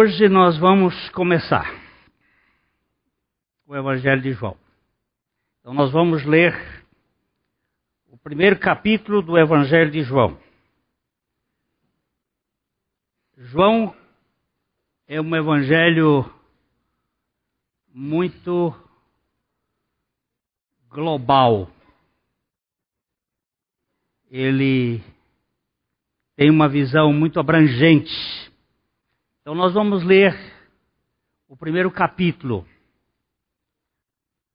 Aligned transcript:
Hoje 0.00 0.30
nós 0.30 0.56
vamos 0.56 1.10
começar 1.10 1.70
o 3.66 3.76
Evangelho 3.76 4.22
de 4.22 4.32
João. 4.32 4.56
Então 5.60 5.74
nós 5.74 5.92
vamos 5.92 6.24
ler 6.24 6.54
o 8.08 8.16
primeiro 8.16 8.58
capítulo 8.58 9.20
do 9.20 9.36
Evangelho 9.36 9.90
de 9.90 10.02
João. 10.02 10.40
João 13.36 13.94
é 15.06 15.20
um 15.20 15.36
evangelho 15.36 16.24
muito 17.92 18.74
global. 20.88 21.70
Ele 24.30 25.04
tem 26.36 26.48
uma 26.48 26.70
visão 26.70 27.12
muito 27.12 27.38
abrangente. 27.38 28.49
Então 29.50 29.58
nós 29.58 29.74
vamos 29.74 30.04
ler 30.04 30.32
o 31.48 31.56
primeiro 31.56 31.90
capítulo. 31.90 32.64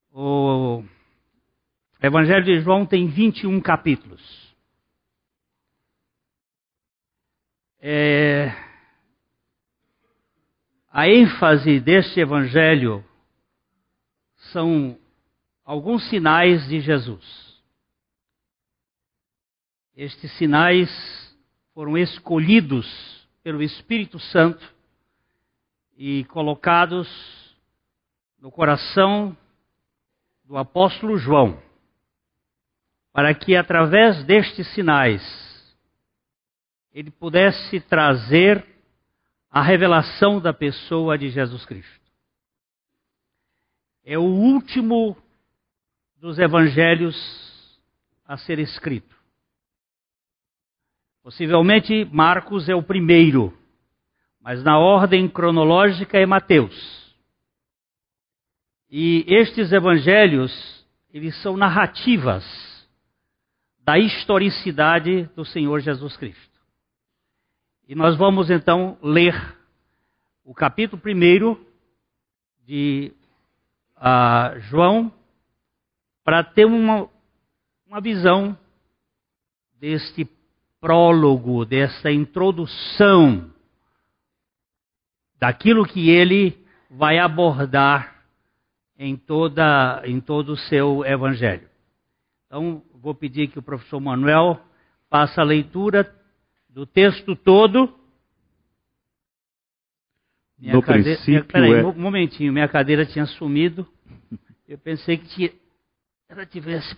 O 0.10 0.86
Evangelho 2.02 2.46
de 2.46 2.62
João 2.62 2.86
tem 2.86 3.06
21 3.06 3.60
capítulos. 3.60 4.56
É... 7.82 8.56
A 10.90 11.10
ênfase 11.10 11.82
deste 11.82 12.22
Evangelho 12.22 13.04
são 14.54 14.98
alguns 15.66 16.08
sinais 16.10 16.70
de 16.70 16.80
Jesus. 16.80 17.62
Estes 19.94 20.32
sinais 20.38 20.90
foram 21.74 21.98
escolhidos 21.98 22.88
pelo 23.44 23.62
Espírito 23.62 24.18
Santo 24.20 24.75
e 25.96 26.24
colocados 26.26 27.08
no 28.40 28.52
coração 28.52 29.36
do 30.44 30.58
apóstolo 30.58 31.18
João, 31.18 31.62
para 33.12 33.34
que 33.34 33.56
através 33.56 34.24
destes 34.26 34.68
sinais 34.74 35.22
ele 36.92 37.12
pudesse 37.12 37.80
trazer 37.82 38.66
a 39.50 39.62
revelação 39.62 40.40
da 40.40 40.54
pessoa 40.54 41.18
de 41.18 41.30
Jesus 41.30 41.66
Cristo. 41.66 42.06
É 44.04 44.18
o 44.18 44.24
último 44.24 45.18
dos 46.18 46.38
evangelhos 46.38 47.16
a 48.26 48.38
ser 48.38 48.60
escrito. 48.60 49.16
Possivelmente 51.24 52.06
Marcos 52.06 52.70
é 52.70 52.76
o 52.76 52.84
primeiro, 52.84 53.58
mas 54.46 54.64
na 54.64 54.78
ordem 54.78 55.28
cronológica 55.28 56.20
é 56.20 56.26
Mateus. 56.28 57.12
E 58.88 59.26
estes 59.28 59.72
evangelhos, 59.72 60.54
eles 61.12 61.36
são 61.42 61.58
narrativas 61.58 62.46
da 63.80 63.98
historicidade 63.98 65.24
do 65.36 65.44
Senhor 65.44 65.80
Jesus 65.80 66.16
Cristo. 66.16 66.60
E 67.88 67.96
nós 67.96 68.16
vamos 68.16 68.52
então 68.52 69.00
ler 69.02 69.34
o 70.44 70.54
capítulo 70.54 71.02
1 71.04 71.66
de 72.68 73.12
uh, 73.98 74.60
João 74.70 75.12
para 76.24 76.44
ter 76.44 76.66
uma, 76.66 77.10
uma 77.88 78.00
visão 78.00 78.56
deste 79.80 80.30
prólogo, 80.80 81.66
desta 81.66 82.12
introdução 82.12 83.55
daquilo 85.46 85.86
que 85.86 86.10
ele 86.10 86.58
vai 86.90 87.20
abordar 87.20 88.16
em, 88.98 89.16
toda, 89.16 90.02
em 90.04 90.20
todo 90.20 90.54
o 90.54 90.58
seu 90.58 91.06
evangelho. 91.06 91.70
Então, 92.48 92.82
vou 92.96 93.14
pedir 93.14 93.50
que 93.50 93.60
o 93.60 93.62
professor 93.62 94.00
Manuel 94.00 94.60
faça 95.08 95.42
a 95.42 95.44
leitura 95.44 96.12
do 96.68 96.88
texto 96.88 97.36
todo. 97.36 97.94
Minha 100.58 100.74
no 100.74 100.82
cadeira, 100.82 101.04
princípio 101.04 101.32
minha, 101.32 101.44
peraí, 101.44 101.74
é... 101.74 101.86
um 101.86 101.94
momentinho, 101.94 102.52
minha 102.52 102.68
cadeira 102.68 103.06
tinha 103.06 103.28
sumido. 103.28 103.88
Eu 104.68 104.80
pensei 104.80 105.16
que 105.16 105.28
tinha, 105.28 105.52
ela 106.28 106.44
tivesse 106.44 106.98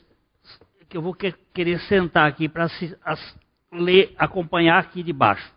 que 0.87 0.95
eu 0.95 1.01
vou 1.01 1.13
querer 1.53 1.81
sentar 1.81 2.29
aqui 2.29 2.47
para 2.47 2.67
ler, 3.73 4.15
acompanhar 4.17 4.79
aqui 4.79 5.03
de 5.03 5.11
baixo. 5.11 5.56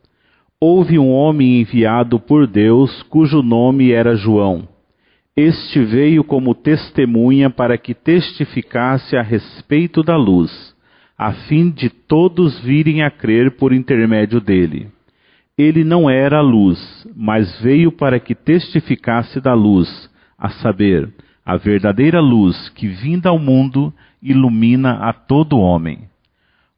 houve 0.63 0.99
um 0.99 1.11
homem 1.11 1.59
enviado 1.59 2.19
por 2.19 2.45
Deus, 2.45 3.01
cujo 3.03 3.41
nome 3.41 3.91
era 3.91 4.15
João. 4.15 4.69
Este 5.35 5.83
veio 5.83 6.23
como 6.23 6.53
testemunha 6.53 7.49
para 7.49 7.79
que 7.79 7.95
testificasse 7.95 9.17
a 9.17 9.23
respeito 9.23 10.03
da 10.03 10.15
luz, 10.15 10.75
a 11.17 11.33
fim 11.33 11.71
de 11.71 11.89
todos 11.89 12.59
virem 12.59 13.01
a 13.01 13.09
crer 13.09 13.57
por 13.57 13.73
intermédio 13.73 14.39
dele. 14.39 14.87
Ele 15.57 15.83
não 15.83 16.07
era 16.07 16.37
a 16.37 16.41
luz, 16.41 17.07
mas 17.15 17.59
veio 17.61 17.91
para 17.91 18.19
que 18.19 18.35
testificasse 18.35 19.41
da 19.41 19.55
luz, 19.55 20.11
a 20.37 20.49
saber, 20.49 21.11
a 21.43 21.57
verdadeira 21.57 22.19
luz 22.19 22.69
que, 22.69 22.87
vinda 22.87 23.29
ao 23.29 23.39
mundo, 23.39 23.91
ilumina 24.21 25.09
a 25.09 25.11
todo 25.11 25.57
homem. 25.57 26.10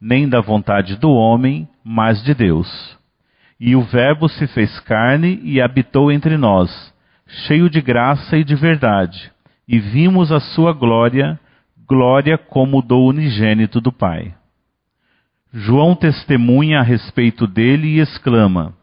nem 0.00 0.28
da 0.28 0.40
vontade 0.40 0.96
do 0.96 1.10
homem, 1.10 1.68
mas 1.84 2.22
de 2.22 2.34
Deus. 2.34 2.96
E 3.58 3.74
o 3.74 3.82
Verbo 3.82 4.28
se 4.28 4.46
fez 4.46 4.78
carne 4.80 5.40
e 5.42 5.60
habitou 5.60 6.12
entre 6.12 6.36
nós, 6.36 6.70
cheio 7.26 7.70
de 7.70 7.80
graça 7.80 8.36
e 8.36 8.44
de 8.44 8.54
verdade, 8.54 9.32
e 9.66 9.78
vimos 9.78 10.30
a 10.30 10.40
sua 10.40 10.72
glória, 10.72 11.40
glória 11.88 12.36
como 12.36 12.82
do 12.82 12.98
unigênito 12.98 13.80
do 13.80 13.90
Pai. 13.90 14.34
João 15.52 15.94
testemunha 15.94 16.80
a 16.80 16.82
respeito 16.82 17.46
dele 17.46 17.96
e 17.96 18.00
exclama: 18.00 18.74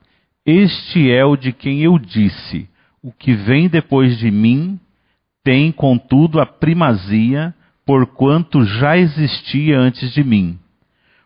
Este 0.44 1.12
é 1.12 1.24
o 1.24 1.38
de 1.38 1.54
quem 1.54 1.82
eu 1.82 2.00
disse: 2.00 2.68
O 3.02 3.12
que 3.12 3.34
vem 3.34 3.68
depois 3.68 4.18
de 4.18 4.32
mim 4.32 4.80
tem, 5.44 5.72
contudo, 5.72 6.40
a 6.40 6.46
primazia, 6.48 7.54
porquanto 7.86 8.66
já 8.66 8.98
existia 8.98 9.78
antes 9.78 10.12
de 10.14 10.24
mim 10.24 10.58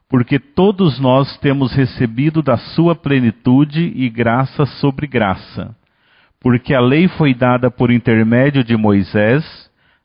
porque 0.09 0.39
todos 0.39 0.99
nós 0.99 1.37
temos 1.39 1.73
recebido 1.73 2.41
da 2.41 2.57
sua 2.57 2.95
plenitude 2.95 3.91
e 3.95 4.09
graça 4.09 4.65
sobre 4.65 5.05
graça. 5.05 5.75
Porque 6.39 6.73
a 6.73 6.79
lei 6.79 7.07
foi 7.07 7.33
dada 7.33 7.69
por 7.69 7.91
intermédio 7.91 8.63
de 8.63 8.77
Moisés, 8.77 9.43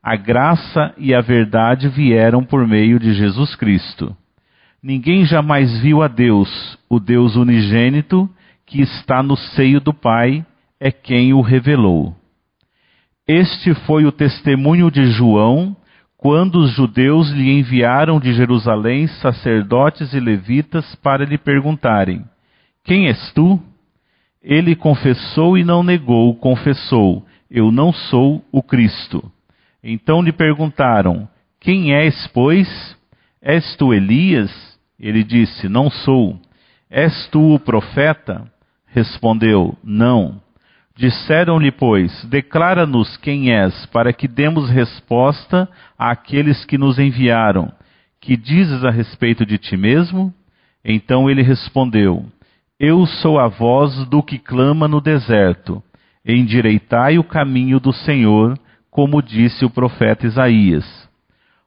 a 0.02 0.16
graça 0.16 0.92
e 0.98 1.14
a 1.14 1.20
verdade 1.20 1.88
vieram 1.88 2.42
por 2.42 2.66
meio 2.66 2.98
de 2.98 3.14
Jesus 3.14 3.54
Cristo. 3.54 4.16
Ninguém 4.82 5.24
jamais 5.24 5.80
viu 5.80 6.02
a 6.02 6.08
Deus, 6.08 6.76
o 6.88 6.98
Deus 6.98 7.36
unigênito, 7.36 8.28
que 8.66 8.82
está 8.82 9.22
no 9.22 9.36
seio 9.36 9.80
do 9.80 9.94
Pai, 9.94 10.44
é 10.80 10.90
quem 10.90 11.32
o 11.32 11.40
revelou. 11.40 12.16
Este 13.28 13.72
foi 13.86 14.04
o 14.04 14.10
testemunho 14.10 14.90
de 14.90 15.06
João 15.06 15.76
quando 16.22 16.60
os 16.60 16.70
judeus 16.70 17.30
lhe 17.30 17.50
enviaram 17.50 18.20
de 18.20 18.32
Jerusalém 18.32 19.08
sacerdotes 19.08 20.14
e 20.14 20.20
levitas 20.20 20.94
para 21.02 21.24
lhe 21.24 21.36
perguntarem: 21.36 22.24
Quem 22.84 23.08
és 23.08 23.32
tu? 23.32 23.60
Ele 24.40 24.76
confessou 24.76 25.58
e 25.58 25.64
não 25.64 25.82
negou, 25.82 26.32
confessou: 26.36 27.26
Eu 27.50 27.72
não 27.72 27.92
sou 27.92 28.40
o 28.52 28.62
Cristo. 28.62 29.32
Então 29.82 30.22
lhe 30.22 30.30
perguntaram: 30.30 31.28
Quem 31.58 31.92
és, 31.92 32.28
pois? 32.28 32.96
És 33.42 33.74
tu 33.74 33.92
Elias? 33.92 34.78
Ele 35.00 35.24
disse: 35.24 35.68
Não 35.68 35.90
sou. 35.90 36.38
És 36.88 37.26
tu 37.32 37.52
o 37.52 37.58
profeta? 37.58 38.48
Respondeu: 38.86 39.76
Não. 39.82 40.40
Disseram-lhe, 40.96 41.70
pois: 41.70 42.24
Declara-nos 42.24 43.16
quem 43.16 43.52
és, 43.52 43.86
para 43.86 44.12
que 44.12 44.28
demos 44.28 44.68
resposta 44.70 45.68
àqueles 45.98 46.64
que 46.64 46.76
nos 46.76 46.98
enviaram. 46.98 47.72
Que 48.20 48.36
dizes 48.36 48.84
a 48.84 48.90
respeito 48.90 49.44
de 49.44 49.58
ti 49.58 49.76
mesmo? 49.76 50.32
Então 50.84 51.30
ele 51.30 51.42
respondeu: 51.42 52.24
Eu 52.78 53.06
sou 53.06 53.38
a 53.38 53.48
voz 53.48 54.04
do 54.06 54.22
que 54.22 54.38
clama 54.38 54.86
no 54.86 55.00
deserto. 55.00 55.82
Endireitai 56.24 57.18
o 57.18 57.24
caminho 57.24 57.80
do 57.80 57.92
Senhor, 57.92 58.56
como 58.90 59.22
disse 59.22 59.64
o 59.64 59.70
profeta 59.70 60.26
Isaías. 60.26 60.84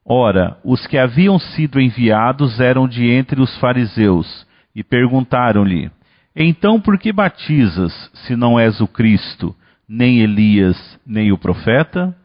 Ora, 0.05 0.57
os 0.63 0.85
que 0.85 0.97
haviam 0.97 1.39
sido 1.39 1.81
enviados 1.81 2.59
eram 2.59 2.87
de 2.87 3.09
entre 3.09 3.41
os 3.41 3.57
fariseus, 3.57 4.45
e 4.73 4.83
perguntaram-lhe: 4.83 5.89
Então 6.35 6.81
por 6.81 6.97
que 6.97 7.13
batizas, 7.13 7.93
se 8.13 8.35
não 8.35 8.59
és 8.59 8.81
o 8.81 8.87
Cristo, 8.87 9.55
nem 9.87 10.19
Elias, 10.19 10.99
nem 11.05 11.31
o 11.31 11.37
profeta? 11.37 12.15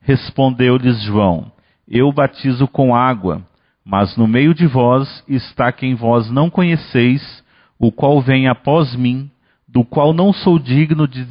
Respondeu-lhes 0.00 1.00
João: 1.02 1.52
Eu 1.86 2.12
batizo 2.12 2.66
com 2.66 2.94
água 2.94 3.42
mas 3.84 4.16
no 4.16 4.26
meio 4.26 4.54
de 4.54 4.66
vós 4.66 5.24
está 5.28 5.72
quem 5.72 5.94
vós 5.94 6.30
não 6.30 6.48
conheceis, 6.48 7.42
o 7.78 7.90
qual 7.90 8.20
vem 8.20 8.46
após 8.48 8.94
mim, 8.94 9.30
do 9.68 9.84
qual 9.84 10.12
não 10.12 10.32
sou 10.32 10.58
digno 10.58 11.08
de, 11.08 11.24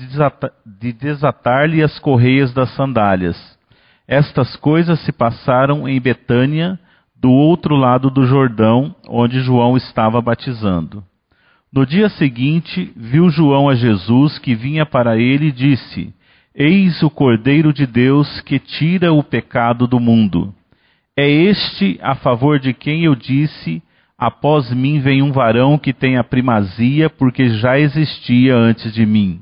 de 0.66 0.94
desatar-lhe 0.94 1.82
as 1.82 1.98
correias 2.00 2.54
das 2.54 2.70
sandálias. 2.76 3.38
Estas 4.08 4.56
coisas 4.58 5.00
se 5.02 5.12
passaram 5.12 5.88
em 5.88 6.00
Betânia, 6.02 6.78
do 7.16 7.30
outro 7.30 7.76
lado 7.76 8.10
do 8.10 8.26
Jordão, 8.26 8.96
onde 9.08 9.42
João 9.42 9.78
estava 9.78 10.20
batizando. 10.22 11.04
No 11.74 11.86
dia 11.86 12.10
seguinte, 12.10 12.92
viu 12.98 13.30
João 13.30 13.70
a 13.70 13.76
Jesus 13.76 14.38
que 14.38 14.54
vinha 14.54 14.86
para 14.86 15.18
ele 15.18 15.48
e 15.48 15.52
disse: 15.54 16.14
Eis 16.54 17.02
o 17.02 17.10
Cordeiro 17.10 17.72
de 17.72 17.88
Deus 17.88 18.42
que 18.42 18.60
tira 18.60 19.14
o 19.14 19.24
pecado 19.24 19.88
do 19.88 19.98
mundo. 19.98 20.54
É 21.18 21.30
este 21.30 21.98
a 22.02 22.14
favor 22.14 22.60
de 22.60 22.74
quem 22.74 23.06
eu 23.06 23.16
disse: 23.16 23.82
Após 24.18 24.70
mim 24.74 25.00
vem 25.00 25.22
um 25.22 25.32
varão 25.32 25.78
que 25.78 25.94
tem 25.94 26.18
a 26.18 26.26
primazia, 26.26 27.10
porque 27.10 27.52
já 27.52 27.80
existia 27.80 28.54
antes 28.54 28.94
de 28.94 29.06
mim. 29.06 29.40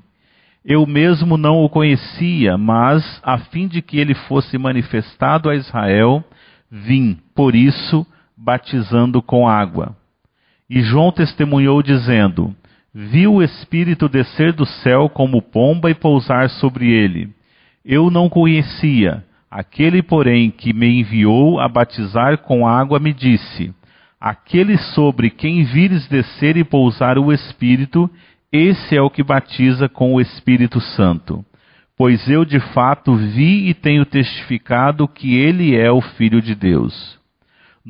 Eu 0.64 0.86
mesmo 0.86 1.36
não 1.36 1.64
o 1.64 1.70
conhecia, 1.70 2.60
mas, 2.60 3.20
a 3.24 3.40
fim 3.40 3.68
de 3.68 3.82
que 3.82 3.98
ele 3.98 4.14
fosse 4.14 4.56
manifestado 4.56 5.50
a 5.50 5.56
Israel, 5.56 6.24
vim, 6.70 7.18
por 7.34 7.56
isso, 7.56 8.06
batizando 8.38 9.20
com 9.20 9.48
água. 9.48 9.98
E 10.70 10.82
João 10.82 11.12
testemunhou, 11.12 11.82
dizendo: 11.82 12.56
Vi 12.94 13.28
o 13.28 13.42
Espírito 13.42 14.08
descer 14.08 14.54
do 14.54 14.66
céu 14.66 15.10
como 15.10 15.42
pomba 15.42 15.90
e 15.90 15.96
pousar 15.96 16.50
sobre 16.50 16.90
ele. 16.92 17.30
Eu 17.84 18.12
não 18.12 18.30
conhecia 18.30 19.24
Aquele, 19.52 20.04
porém, 20.04 20.52
que 20.52 20.74
me 20.74 21.00
enviou 21.00 21.60
a 21.60 21.68
batizar 21.68 22.38
com 22.40 22.68
água 22.68 23.00
me 23.00 23.12
disse: 23.12 23.74
Aquele 24.22 24.78
sobre 24.78 25.32
quem 25.32 25.64
vires 25.64 26.08
descer 26.08 26.56
e 26.56 26.64
pousar 26.64 27.18
o 27.18 27.34
Espírito, 27.34 28.10
esse 28.52 28.96
é 28.96 29.02
o 29.02 29.10
que 29.10 29.24
batiza 29.24 29.90
com 29.90 30.14
o 30.14 30.22
Espírito 30.22 30.80
Santo. 30.80 31.44
Pois 31.98 32.30
eu 32.30 32.46
de 32.46 32.60
fato 32.60 33.16
vi 33.16 33.70
e 33.70 33.74
tenho 33.74 34.06
testificado 34.06 35.08
que 35.08 35.36
ele 35.36 35.76
é 35.76 35.92
o 35.92 36.00
Filho 36.00 36.42
de 36.42 36.54
Deus. 36.54 37.19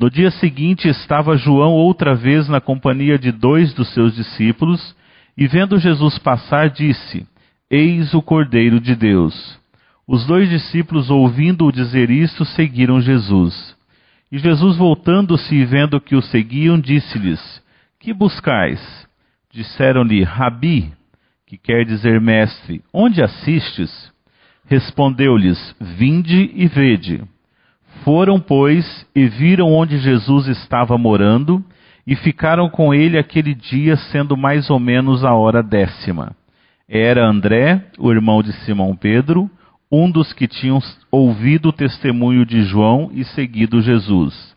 No 0.00 0.08
dia 0.08 0.30
seguinte 0.30 0.88
estava 0.88 1.36
João 1.36 1.72
outra 1.72 2.14
vez 2.14 2.48
na 2.48 2.58
companhia 2.58 3.18
de 3.18 3.30
dois 3.30 3.74
dos 3.74 3.92
seus 3.92 4.14
discípulos, 4.14 4.96
e 5.36 5.46
vendo 5.46 5.78
Jesus 5.78 6.16
passar, 6.16 6.70
disse: 6.70 7.26
Eis 7.70 8.14
o 8.14 8.22
Cordeiro 8.22 8.80
de 8.80 8.94
Deus. 8.94 9.60
Os 10.08 10.24
dois 10.24 10.48
discípulos, 10.48 11.10
ouvindo-o 11.10 11.70
dizer 11.70 12.08
isto, 12.08 12.46
seguiram 12.46 12.98
Jesus. 12.98 13.76
E 14.32 14.38
Jesus, 14.38 14.78
voltando-se 14.78 15.54
e 15.54 15.66
vendo 15.66 16.00
que 16.00 16.16
o 16.16 16.22
seguiam, 16.22 16.80
disse-lhes: 16.80 17.62
Que 18.00 18.14
buscais? 18.14 18.80
Disseram-lhe: 19.52 20.22
Rabi, 20.22 20.94
que 21.46 21.58
quer 21.58 21.84
dizer 21.84 22.18
mestre, 22.22 22.82
onde 22.90 23.22
assistes? 23.22 24.10
Respondeu-lhes: 24.64 25.76
Vinde 25.78 26.50
e 26.54 26.66
vede. 26.68 27.22
Foram, 28.04 28.40
pois, 28.40 29.06
e 29.14 29.26
viram 29.26 29.72
onde 29.72 29.98
Jesus 29.98 30.46
estava 30.48 30.96
morando, 30.96 31.64
e 32.06 32.16
ficaram 32.16 32.68
com 32.68 32.94
ele 32.94 33.18
aquele 33.18 33.54
dia, 33.54 33.96
sendo 33.96 34.36
mais 34.36 34.70
ou 34.70 34.78
menos 34.78 35.24
a 35.24 35.34
hora 35.34 35.62
décima. 35.62 36.34
Era 36.88 37.26
André, 37.26 37.84
o 37.98 38.10
irmão 38.10 38.42
de 38.42 38.52
Simão 38.64 38.96
Pedro, 38.96 39.50
um 39.92 40.10
dos 40.10 40.32
que 40.32 40.46
tinham 40.46 40.80
ouvido 41.10 41.68
o 41.68 41.72
testemunho 41.72 42.46
de 42.46 42.62
João 42.62 43.10
e 43.12 43.24
seguido 43.24 43.82
Jesus. 43.82 44.56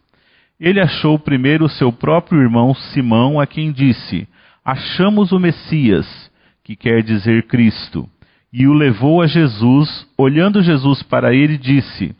Ele 0.59 0.79
achou 0.79 1.19
primeiro 1.19 1.67
seu 1.67 1.91
próprio 1.91 2.41
irmão 2.41 2.73
Simão, 2.73 3.39
a 3.39 3.45
quem 3.45 3.71
disse: 3.71 4.27
Achamos 4.63 5.31
o 5.31 5.39
Messias, 5.39 6.07
que 6.63 6.75
quer 6.75 7.03
dizer 7.03 7.47
Cristo. 7.47 8.07
E 8.51 8.67
o 8.67 8.73
levou 8.73 9.21
a 9.21 9.27
Jesus. 9.27 10.07
Olhando 10.17 10.61
Jesus 10.61 11.03
para 11.03 11.33
ele, 11.33 11.57
disse: 11.57 12.15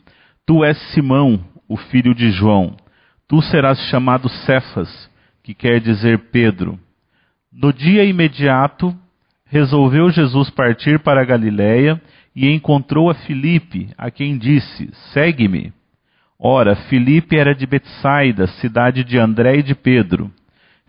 Tu 0.46 0.62
és 0.62 0.76
Simão, 0.92 1.40
o 1.66 1.74
filho 1.74 2.14
de 2.14 2.30
João. 2.30 2.76
Tu 3.26 3.40
serás 3.40 3.78
chamado 3.88 4.28
Cefas, 4.28 5.10
que 5.42 5.54
quer 5.54 5.80
dizer 5.80 6.18
Pedro. 6.30 6.78
No 7.50 7.72
dia 7.72 8.04
imediato, 8.04 8.94
resolveu 9.46 10.10
Jesus 10.10 10.50
partir 10.50 10.98
para 10.98 11.22
a 11.22 11.24
Galiléia 11.24 11.98
e 12.36 12.50
encontrou 12.50 13.08
a 13.08 13.14
Filipe, 13.14 13.88
a 13.96 14.10
quem 14.10 14.36
disse: 14.36 14.90
Segue-me. 15.14 15.72
Ora, 16.38 16.76
Filipe 16.76 17.38
era 17.38 17.54
de 17.54 17.66
Betsaida, 17.66 18.46
cidade 18.46 19.02
de 19.02 19.18
André 19.18 19.56
e 19.56 19.62
de 19.62 19.74
Pedro. 19.74 20.30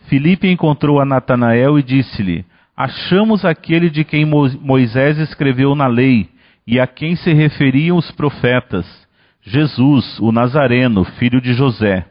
Filipe 0.10 0.50
encontrou 0.50 1.00
a 1.00 1.06
Natanael 1.06 1.80
e 1.80 1.83
disse-lhe: 1.83 2.45
Achamos 2.76 3.45
aquele 3.45 3.90
de 3.90 4.04
quem 4.04 4.26
Moisés 4.26 5.18
escreveu 5.18 5.76
na 5.76 5.88
lei 5.88 6.30
e 6.68 6.78
a 6.78 6.85
quem 6.85 7.16
se 7.16 7.31
referiam 7.31 7.95
os 7.95 8.12
profetas, 8.12 9.05
Jesus, 9.45 10.19
o 10.19 10.31
Nazareno, 10.31 11.04
filho 11.04 11.40
de 11.40 11.54
José. 11.54 12.04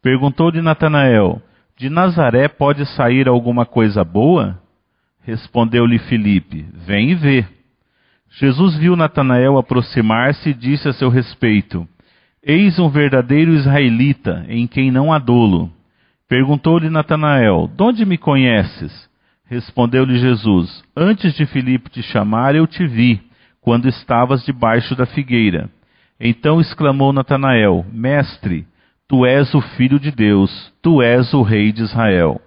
Perguntou-lhe 0.00 0.62
Natanael: 0.62 1.42
De 1.76 1.90
Nazaré 1.90 2.46
pode 2.46 2.86
sair 2.94 3.26
alguma 3.26 3.66
coisa 3.66 4.04
boa? 4.04 4.56
Respondeu-lhe 5.22 5.98
Filipe: 5.98 6.64
Vem 6.86 7.10
e 7.10 7.14
vê. 7.16 7.44
Jesus 8.38 8.76
viu 8.78 8.94
Natanael 8.94 9.58
aproximar-se 9.58 10.50
e 10.50 10.54
disse 10.54 10.88
a 10.88 10.92
seu 10.92 11.08
respeito: 11.08 11.88
Eis 12.40 12.78
um 12.78 12.88
verdadeiro 12.88 13.52
israelita, 13.52 14.46
em 14.48 14.68
quem 14.68 14.92
não 14.92 15.12
há 15.12 15.18
dolo. 15.18 15.72
Perguntou-lhe 16.28 16.88
Natanael: 16.88 17.68
De 17.76 17.82
onde 17.82 18.06
me 18.06 18.16
conheces? 18.16 19.10
Respondeu-lhe 19.44 20.20
Jesus: 20.20 20.84
Antes 20.96 21.34
de 21.34 21.44
Filipe 21.46 21.90
te 21.90 22.00
chamar, 22.00 22.54
eu 22.54 22.68
te 22.68 22.86
vi, 22.86 23.20
quando 23.60 23.88
estavas 23.88 24.44
debaixo 24.44 24.94
da 24.94 25.04
figueira. 25.04 25.68
Então 26.20 26.60
exclamou 26.60 27.12
Natanael: 27.12 27.84
Mestre, 27.90 28.66
tu 29.08 29.24
és 29.24 29.52
o 29.54 29.60
filho 29.60 29.98
de 29.98 30.10
Deus, 30.10 30.72
tu 30.82 31.00
és 31.00 31.32
o 31.32 31.42
rei 31.42 31.72
de 31.72 31.82
Israel. 31.82 32.40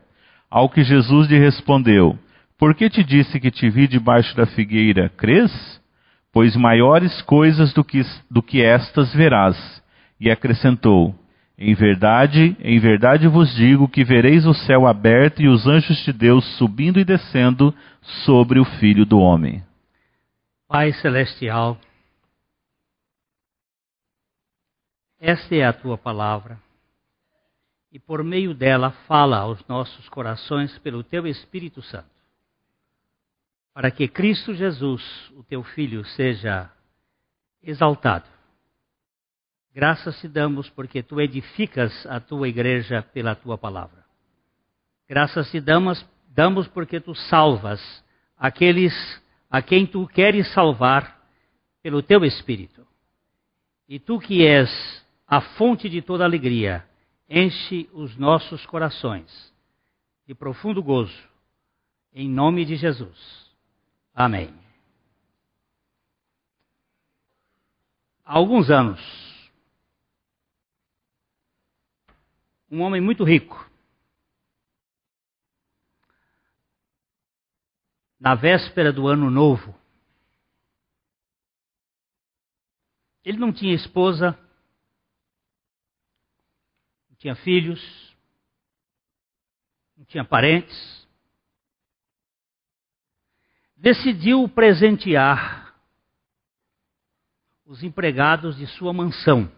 Ao 0.50 0.70
que 0.70 0.84
Jesus 0.84 1.28
lhe 1.28 1.40
respondeu: 1.40 2.18
por 2.64 2.76
que 2.76 2.90
te 2.90 3.04
disse 3.04 3.42
que 3.42 3.52
te 3.52 3.70
vi 3.70 3.90
debaixo 3.90 4.34
da 4.38 4.46
figueira? 4.46 5.10
Crês? 5.10 5.52
Pois 6.32 6.56
maiores 6.56 7.22
coisas 7.24 7.74
do 7.74 7.84
que, 7.84 8.02
do 8.32 8.42
que 8.42 8.62
estas 8.62 9.14
verás. 9.14 9.84
E 10.18 10.32
acrescentou: 10.32 11.14
Em 11.58 11.74
verdade, 11.74 12.56
em 12.64 12.80
verdade 12.80 13.28
vos 13.28 13.54
digo 13.54 13.90
que 13.90 14.06
vereis 14.06 14.46
o 14.46 14.54
céu 14.54 14.88
aberto 14.88 15.42
e 15.42 15.50
os 15.50 15.68
anjos 15.68 15.98
de 16.06 16.14
Deus 16.14 16.46
subindo 16.58 17.02
e 17.02 17.04
descendo 17.04 17.76
sobre 18.24 18.62
o 18.62 18.64
Filho 18.64 19.06
do 19.06 19.20
Homem. 19.20 19.62
Pai 20.70 20.94
Celestial, 20.94 21.78
esta 25.26 25.56
é 25.56 25.64
a 25.64 25.72
tua 25.72 25.98
palavra 25.98 26.60
e 27.90 27.98
por 27.98 28.22
meio 28.26 28.54
dela 28.54 28.92
fala 29.08 29.38
aos 29.38 29.66
nossos 29.70 30.10
corações 30.10 30.78
pelo 30.80 31.02
teu 31.02 31.26
Espírito 31.26 31.82
Santo 31.82 32.12
para 33.74 33.90
que 33.90 34.06
Cristo 34.10 34.54
Jesus, 34.54 35.02
o 35.32 35.42
teu 35.42 35.64
Filho, 35.64 36.04
seja 36.04 36.70
exaltado. 37.62 38.26
Graças 39.74 40.20
te 40.20 40.28
damos 40.28 40.70
porque 40.70 41.02
tu 41.02 41.22
edificas 41.22 42.06
a 42.06 42.20
tua 42.20 42.50
igreja 42.50 43.02
pela 43.02 43.34
tua 43.34 43.58
palavra. 43.58 44.04
Graças 45.08 45.50
te 45.50 45.62
damos, 45.62 46.06
damos 46.28 46.68
porque 46.68 47.00
tu 47.00 47.16
salvas 47.16 47.82
aqueles 48.38 48.94
a 49.50 49.62
quem 49.62 49.88
tu 49.88 50.06
queres 50.06 50.52
salvar 50.52 51.18
pelo 51.82 52.04
teu 52.04 52.26
Espírito. 52.26 52.86
E 53.88 54.00
tu 54.00 54.20
que 54.20 54.46
és 54.46 55.03
a 55.28 55.42
fonte 55.42 55.90
de 55.90 56.02
toda 56.02 56.24
alegria, 56.24 56.88
enche 57.30 57.90
os 57.94 58.16
nossos 58.18 58.66
corações 58.66 59.54
de 60.26 60.34
profundo 60.34 60.82
gozo, 60.82 61.30
em 62.14 62.30
nome 62.30 62.66
de 62.66 62.76
Jesus. 62.76 63.52
Amém. 64.14 64.54
Há 68.26 68.38
alguns 68.38 68.70
anos, 68.70 69.02
um 72.72 72.82
homem 72.82 73.02
muito 73.02 73.24
rico, 73.24 73.70
na 78.20 78.36
véspera 78.36 78.94
do 78.94 79.08
ano 79.08 79.30
novo, 79.30 79.76
ele 83.26 83.38
não 83.38 83.52
tinha 83.52 83.74
esposa, 83.74 84.38
tinha 87.24 87.36
filhos, 87.38 87.82
não 89.96 90.04
tinha 90.04 90.26
parentes, 90.26 91.08
decidiu 93.78 94.50
presentear 94.50 95.74
os 97.66 97.82
empregados 97.82 98.58
de 98.58 98.68
sua 98.68 98.92
mansão. 98.92 99.50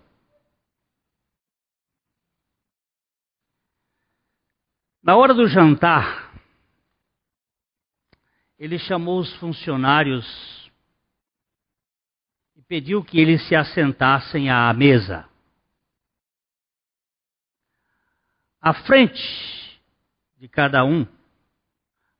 Na 5.01 5.15
hora 5.15 5.33
do 5.33 5.47
jantar, 5.47 6.39
ele 8.59 8.77
chamou 8.77 9.19
os 9.19 9.35
funcionários 9.37 10.71
e 12.55 12.61
pediu 12.61 13.03
que 13.03 13.19
eles 13.19 13.47
se 13.47 13.55
assentassem 13.55 14.51
à 14.51 14.71
mesa. 14.71 15.27
À 18.65 18.73
frente 18.73 19.79
de 20.37 20.47
cada 20.47 20.83
um 20.83 21.05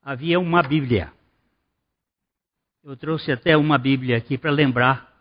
havia 0.00 0.38
uma 0.38 0.62
Bíblia. 0.62 1.12
Eu 2.84 2.96
trouxe 2.96 3.32
até 3.32 3.56
uma 3.56 3.76
Bíblia 3.76 4.16
aqui 4.16 4.38
para 4.38 4.52
lembrar 4.52 5.12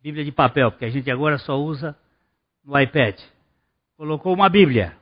Bíblia 0.00 0.24
de 0.24 0.32
papel, 0.32 0.70
porque 0.70 0.86
a 0.86 0.88
gente 0.88 1.10
agora 1.10 1.36
só 1.36 1.60
usa 1.60 1.94
no 2.64 2.80
iPad. 2.80 3.20
Colocou 3.94 4.32
uma 4.32 4.48
Bíblia. 4.48 4.98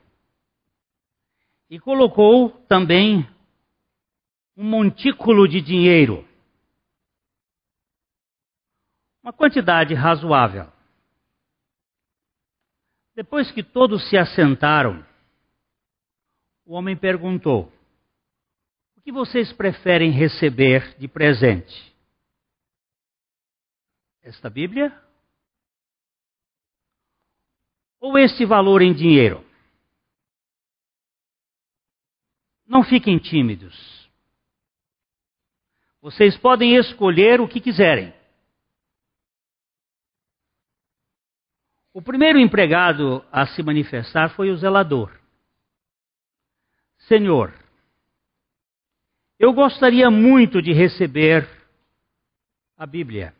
E 1.70 1.78
colocou 1.78 2.50
também 2.66 3.24
um 4.56 4.64
montículo 4.64 5.46
de 5.46 5.60
dinheiro. 5.60 6.26
Uma 9.22 9.32
quantidade 9.32 9.94
razoável. 9.94 10.66
Depois 13.14 13.52
que 13.52 13.62
todos 13.62 14.10
se 14.10 14.18
assentaram, 14.18 15.06
o 16.66 16.74
homem 16.74 16.96
perguntou: 16.96 17.72
O 18.96 19.00
que 19.00 19.12
vocês 19.12 19.52
preferem 19.52 20.10
receber 20.10 20.98
de 20.98 21.06
presente? 21.06 21.96
Esta 24.20 24.50
Bíblia? 24.50 24.92
Ou 28.00 28.18
este 28.18 28.44
valor 28.44 28.82
em 28.82 28.92
dinheiro? 28.92 29.46
Não 32.66 32.82
fiquem 32.82 33.16
tímidos. 33.18 33.74
Vocês 36.00 36.36
podem 36.36 36.74
escolher 36.74 37.40
o 37.40 37.48
que 37.48 37.60
quiserem. 37.60 38.12
O 41.92 42.02
primeiro 42.02 42.38
empregado 42.38 43.24
a 43.32 43.46
se 43.46 43.62
manifestar 43.62 44.34
foi 44.34 44.50
o 44.50 44.56
zelador. 44.56 45.25
Senhor, 47.06 47.54
eu 49.38 49.52
gostaria 49.52 50.10
muito 50.10 50.60
de 50.60 50.72
receber 50.72 51.48
a 52.76 52.84
Bíblia, 52.84 53.34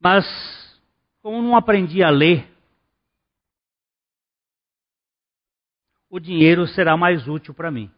mas 0.00 0.24
como 1.22 1.40
não 1.40 1.56
aprendi 1.56 2.02
a 2.02 2.10
ler, 2.10 2.50
o 6.10 6.18
dinheiro 6.18 6.66
será 6.66 6.96
mais 6.96 7.28
útil 7.28 7.54
para 7.54 7.70
mim. 7.70 7.92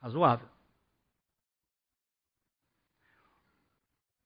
Razoável. 0.00 0.48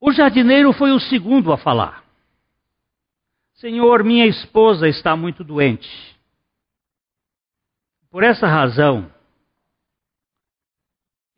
O 0.01 0.13
jardineiro 0.13 0.73
foi 0.73 0.93
o 0.93 1.01
segundo 1.01 1.53
a 1.53 1.59
falar. 1.59 2.04
Senhor, 3.65 4.05
minha 4.05 4.27
esposa 4.27 4.87
está 4.87 5.17
muito 5.17 5.43
doente. 5.43 5.89
Por 8.11 8.23
essa 8.23 8.47
razão, 8.47 9.11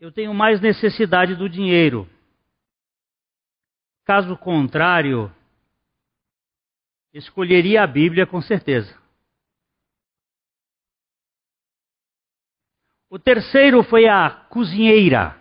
eu 0.01 0.11
tenho 0.11 0.35
mais 0.35 0.61
necessidade 0.61 1.37
do 1.37 1.49
dinheiro. 1.49 2.11
Caso 4.05 4.37
contrário, 4.37 5.33
escolheria 7.15 7.85
a 7.85 7.87
Bíblia 7.87 8.27
com 8.27 8.43
certeza. 8.43 9.01
O 13.09 13.21
terceiro 13.21 13.85
foi 13.85 14.09
a 14.09 14.31
cozinheira. 14.51 15.41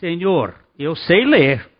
Senhor, 0.00 0.66
eu 0.76 0.96
sei 0.96 1.24
ler. 1.24 1.75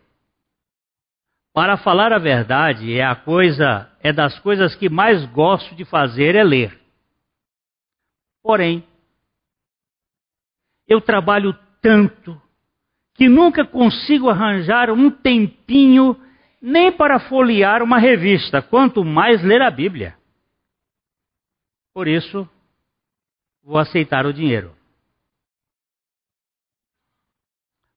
Para 1.56 1.78
falar 1.78 2.12
a 2.12 2.18
verdade, 2.18 2.92
é 2.92 3.02
a 3.02 3.16
coisa, 3.16 3.90
é 4.00 4.12
das 4.12 4.38
coisas 4.40 4.74
que 4.74 4.90
mais 4.90 5.24
gosto 5.32 5.74
de 5.74 5.86
fazer 5.86 6.34
é 6.34 6.44
ler. 6.44 6.78
Porém, 8.42 8.86
eu 10.86 11.00
trabalho 11.00 11.58
tanto 11.80 12.38
que 13.14 13.26
nunca 13.26 13.64
consigo 13.64 14.28
arranjar 14.28 14.90
um 14.90 15.10
tempinho 15.10 16.14
nem 16.60 16.92
para 16.92 17.20
folhear 17.20 17.82
uma 17.82 17.96
revista, 17.96 18.60
quanto 18.60 19.02
mais 19.02 19.42
ler 19.42 19.62
a 19.62 19.70
Bíblia. 19.70 20.14
Por 21.94 22.06
isso, 22.06 22.46
vou 23.62 23.78
aceitar 23.78 24.26
o 24.26 24.32
dinheiro. 24.34 24.76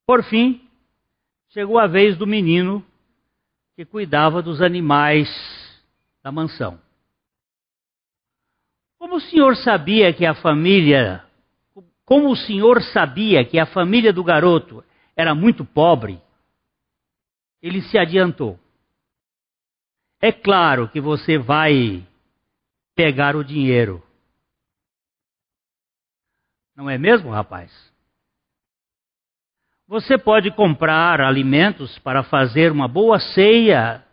Por 0.06 0.24
fim, 0.24 0.66
chegou 1.50 1.78
a 1.78 1.86
vez 1.86 2.16
do 2.16 2.26
menino 2.26 2.82
que 3.80 3.86
cuidava 3.86 4.42
dos 4.42 4.60
animais 4.60 5.26
da 6.22 6.30
mansão. 6.30 6.78
Como 8.98 9.16
o 9.16 9.20
senhor 9.22 9.56
sabia 9.56 10.12
que 10.12 10.26
a 10.26 10.34
família, 10.34 11.24
como 12.04 12.30
o 12.30 12.36
senhor 12.36 12.82
sabia 12.82 13.42
que 13.42 13.58
a 13.58 13.64
família 13.64 14.12
do 14.12 14.22
garoto 14.22 14.84
era 15.16 15.34
muito 15.34 15.64
pobre, 15.64 16.20
ele 17.62 17.80
se 17.80 17.96
adiantou. 17.96 18.60
É 20.20 20.30
claro 20.30 20.86
que 20.86 21.00
você 21.00 21.38
vai 21.38 22.06
pegar 22.94 23.34
o 23.34 23.42
dinheiro 23.42 24.02
não 26.76 26.88
é 26.88 26.98
mesmo, 26.98 27.30
rapaz? 27.30 27.89
Você 29.90 30.16
pode 30.16 30.52
comprar 30.52 31.20
alimentos 31.20 31.98
para 31.98 32.22
fazer 32.22 32.70
uma 32.70 32.86
boa 32.86 33.18
ceia 33.18 34.04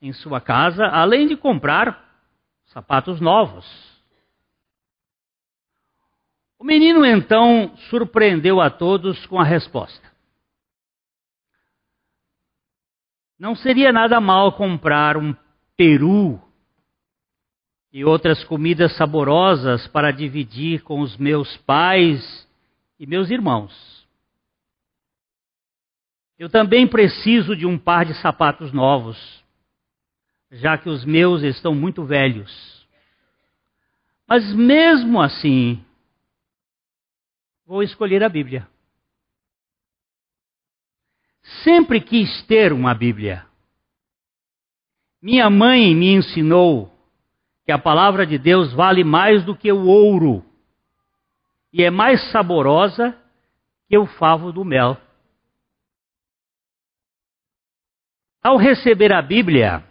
em 0.00 0.12
sua 0.12 0.40
casa, 0.40 0.86
além 0.86 1.26
de 1.26 1.36
comprar 1.36 2.08
sapatos 2.66 3.20
novos. 3.20 3.66
O 6.56 6.62
menino 6.62 7.04
então 7.04 7.76
surpreendeu 7.90 8.60
a 8.60 8.70
todos 8.70 9.26
com 9.26 9.40
a 9.40 9.44
resposta. 9.44 10.08
Não 13.36 13.56
seria 13.56 13.90
nada 13.90 14.20
mal 14.20 14.52
comprar 14.52 15.16
um 15.16 15.34
peru 15.76 16.40
e 17.92 18.04
outras 18.04 18.44
comidas 18.44 18.96
saborosas 18.96 19.84
para 19.88 20.12
dividir 20.12 20.84
com 20.84 21.00
os 21.00 21.16
meus 21.16 21.56
pais 21.56 22.48
e 23.00 23.04
meus 23.04 23.30
irmãos. 23.30 23.97
Eu 26.38 26.48
também 26.48 26.86
preciso 26.86 27.56
de 27.56 27.66
um 27.66 27.76
par 27.76 28.04
de 28.04 28.14
sapatos 28.14 28.72
novos, 28.72 29.18
já 30.52 30.78
que 30.78 30.88
os 30.88 31.04
meus 31.04 31.42
estão 31.42 31.74
muito 31.74 32.04
velhos. 32.04 32.86
Mas 34.26 34.54
mesmo 34.54 35.20
assim, 35.20 35.84
vou 37.66 37.82
escolher 37.82 38.22
a 38.22 38.28
Bíblia. 38.28 38.68
Sempre 41.64 42.00
quis 42.00 42.42
ter 42.42 42.72
uma 42.72 42.94
Bíblia. 42.94 43.44
Minha 45.20 45.50
mãe 45.50 45.92
me 45.94 46.12
ensinou 46.12 46.92
que 47.64 47.72
a 47.72 47.78
palavra 47.78 48.24
de 48.24 48.38
Deus 48.38 48.72
vale 48.72 49.02
mais 49.02 49.44
do 49.44 49.56
que 49.56 49.72
o 49.72 49.86
ouro 49.86 50.44
e 51.72 51.82
é 51.82 51.90
mais 51.90 52.30
saborosa 52.30 53.16
que 53.88 53.98
o 53.98 54.06
favo 54.06 54.52
do 54.52 54.64
mel. 54.64 54.96
Ao 58.42 58.56
receber 58.56 59.12
a 59.12 59.20
Bíblia, 59.20 59.84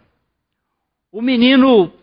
o 1.11 1.21
menino 1.21 1.93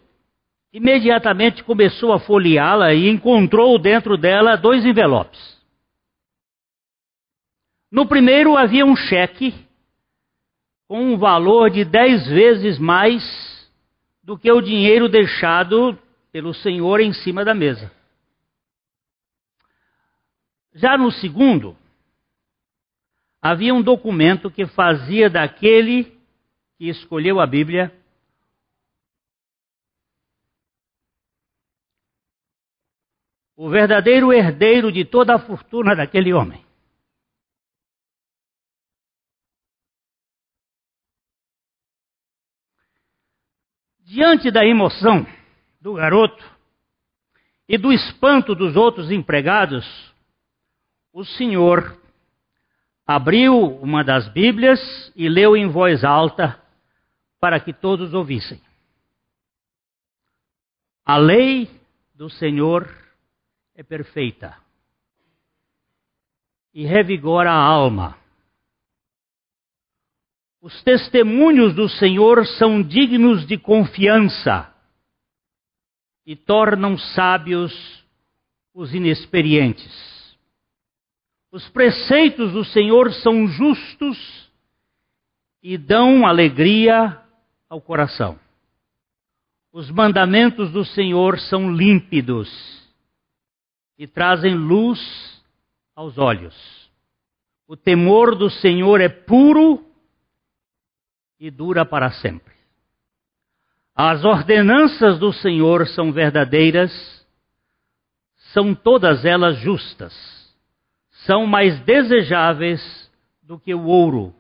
imediatamente 0.73 1.63
começou 1.65 2.13
a 2.13 2.19
folheá-la 2.19 2.93
e 2.93 3.09
encontrou 3.09 3.79
dentro 3.79 4.17
dela 4.17 4.57
dois 4.57 4.85
envelopes. 4.85 5.55
No 7.91 8.07
primeiro 8.07 8.57
havia 8.57 8.85
um 8.85 8.97
cheque 8.97 9.55
com 10.89 11.01
um 11.01 11.17
valor 11.17 11.71
de 11.71 11.85
dez 11.85 12.27
vezes 12.27 12.79
mais 12.79 13.23
do 14.23 14.37
que 14.37 14.51
o 14.51 14.61
dinheiro 14.61 15.09
deixado 15.09 15.99
pelo 16.33 16.53
Senhor 16.53 17.01
em 17.01 17.13
cima 17.13 17.45
da 17.45 17.55
mesa. 17.55 17.91
Já 20.75 20.99
no 20.99 21.13
segundo, 21.13 21.77
havia 23.41 23.73
um 23.73 23.81
documento 23.81 24.51
que 24.51 24.67
fazia 24.67 25.31
daquele 25.31 26.14
que 26.77 26.89
escolheu 26.89 27.41
a 27.41 27.47
Bíblia 27.47 27.93
o 33.57 33.69
verdadeiro 33.69 34.33
herdeiro 34.33 34.91
de 34.91 35.05
toda 35.05 35.37
a 35.37 35.39
fortuna 35.39 35.95
daquele 35.95 36.33
homem. 36.33 36.65
Diante 44.01 44.51
da 44.51 44.65
emoção 44.65 45.27
do 45.81 45.95
garoto 45.95 46.45
e 47.69 47.79
do 47.79 47.93
espanto 47.93 48.55
dos 48.55 48.77
outros 48.77 49.11
empregados, 49.11 49.85
o 51.13 51.25
senhor 51.25 52.01
abriu 53.07 53.77
uma 53.79 54.05
das 54.05 54.29
Bíblias 54.29 54.81
e 55.17 55.29
leu 55.29 55.57
em 55.57 55.69
voz 55.69 56.05
alta 56.05 56.64
para 57.45 57.61
que 57.61 57.75
todos 57.75 58.15
ouvissem. 58.15 58.59
A 61.05 61.19
lei 61.19 61.69
do 62.15 62.31
Senhor 62.31 62.89
é 63.75 63.83
perfeita 63.83 64.57
e 66.73 66.87
revigora 66.87 67.51
a 67.53 67.63
alma. 67.63 68.17
Os 70.63 70.83
testemunhos 70.85 71.75
do 71.75 71.87
Senhor 71.87 72.47
são 72.47 72.83
dignos 72.83 73.47
de 73.47 73.59
confiança 73.59 74.75
e 76.25 76.35
tornam 76.35 76.97
sábios 76.97 77.75
os 78.73 78.95
inexperientes. 78.95 80.35
Os 81.53 81.69
preceitos 81.69 82.55
do 82.55 82.65
Senhor 82.65 83.13
são 83.13 83.47
justos 83.49 84.51
e 85.63 85.77
dão 85.77 86.27
alegria 86.27 87.21
ao 87.75 87.81
coração. 87.81 88.39
Os 89.73 89.91
mandamentos 89.91 90.71
do 90.71 90.85
Senhor 90.85 91.41
são 91.41 91.75
límpidos 91.75 92.49
e 93.99 94.07
trazem 94.07 94.55
luz 94.55 95.43
aos 95.97 96.17
olhos. 96.17 96.55
O 97.67 97.77
temor 97.77 98.37
do 98.37 98.49
Senhor 98.49 99.01
é 99.01 99.09
puro 99.09 99.85
e 101.41 101.51
dura 101.51 101.85
para 101.85 102.13
sempre. 102.13 102.55
As 103.93 104.25
ordenanças 104.25 105.19
do 105.19 105.33
Senhor 105.33 105.89
são 105.89 106.13
verdadeiras, 106.13 106.93
são 108.53 108.73
todas 108.73 109.25
elas 109.25 109.57
justas, 109.59 110.15
são 111.27 111.45
mais 111.45 111.81
desejáveis 111.81 113.11
do 113.43 113.59
que 113.59 113.75
o 113.75 113.87
ouro, 113.87 114.33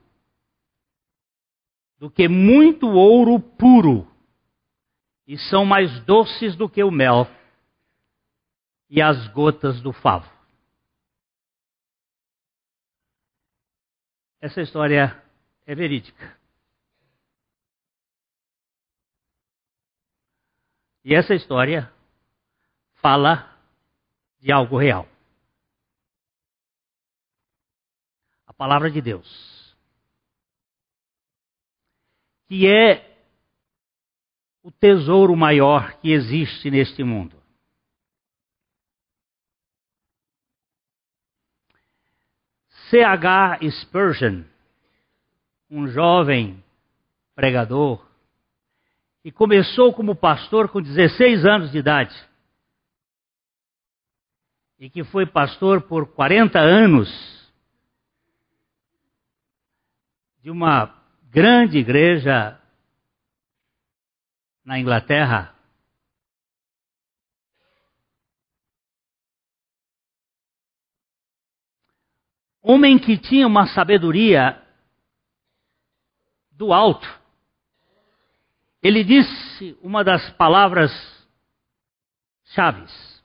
do 2.04 2.10
que 2.10 2.28
muito 2.28 2.86
ouro 2.86 3.40
puro, 3.40 4.06
e 5.26 5.38
são 5.38 5.64
mais 5.64 6.04
doces 6.04 6.54
do 6.54 6.68
que 6.68 6.84
o 6.84 6.90
mel 6.90 7.26
e 8.90 9.00
as 9.00 9.26
gotas 9.28 9.80
do 9.80 9.90
favo. 9.90 10.30
Essa 14.38 14.60
história 14.60 15.18
é 15.64 15.74
verídica. 15.74 16.38
E 21.02 21.14
essa 21.14 21.34
história 21.34 21.90
fala 22.96 23.50
de 24.40 24.52
algo 24.52 24.76
real. 24.76 25.08
A 28.46 28.52
palavra 28.52 28.90
de 28.90 29.00
Deus. 29.00 29.53
Que 32.46 32.66
é 32.68 33.14
o 34.62 34.70
tesouro 34.70 35.36
maior 35.36 35.98
que 35.98 36.10
existe 36.10 36.70
neste 36.70 37.04
mundo. 37.04 37.42
C.H. 42.90 43.58
Spurgeon, 43.80 44.44
um 45.70 45.88
jovem 45.88 46.62
pregador, 47.34 48.06
e 49.24 49.32
começou 49.32 49.92
como 49.92 50.14
pastor 50.14 50.68
com 50.68 50.80
16 50.80 51.44
anos 51.44 51.72
de 51.72 51.78
idade, 51.78 52.14
e 54.78 54.88
que 54.90 55.02
foi 55.04 55.26
pastor 55.26 55.82
por 55.82 56.06
40 56.14 56.58
anos 56.58 57.08
de 60.42 60.50
uma 60.50 61.03
grande 61.34 61.78
igreja 61.78 62.56
na 64.64 64.78
Inglaterra, 64.78 65.52
homem 72.62 72.96
que 73.00 73.18
tinha 73.18 73.48
uma 73.48 73.66
sabedoria 73.66 74.62
do 76.52 76.72
alto. 76.72 77.08
Ele 78.80 79.02
disse 79.02 79.76
uma 79.82 80.04
das 80.04 80.30
palavras 80.34 80.92
chaves. 82.44 83.24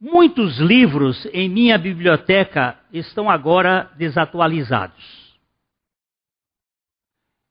Muitos 0.00 0.58
livros 0.58 1.26
em 1.26 1.46
minha 1.46 1.76
biblioteca 1.76 2.80
estão 2.90 3.28
agora 3.28 3.92
desatualizados. 3.98 5.21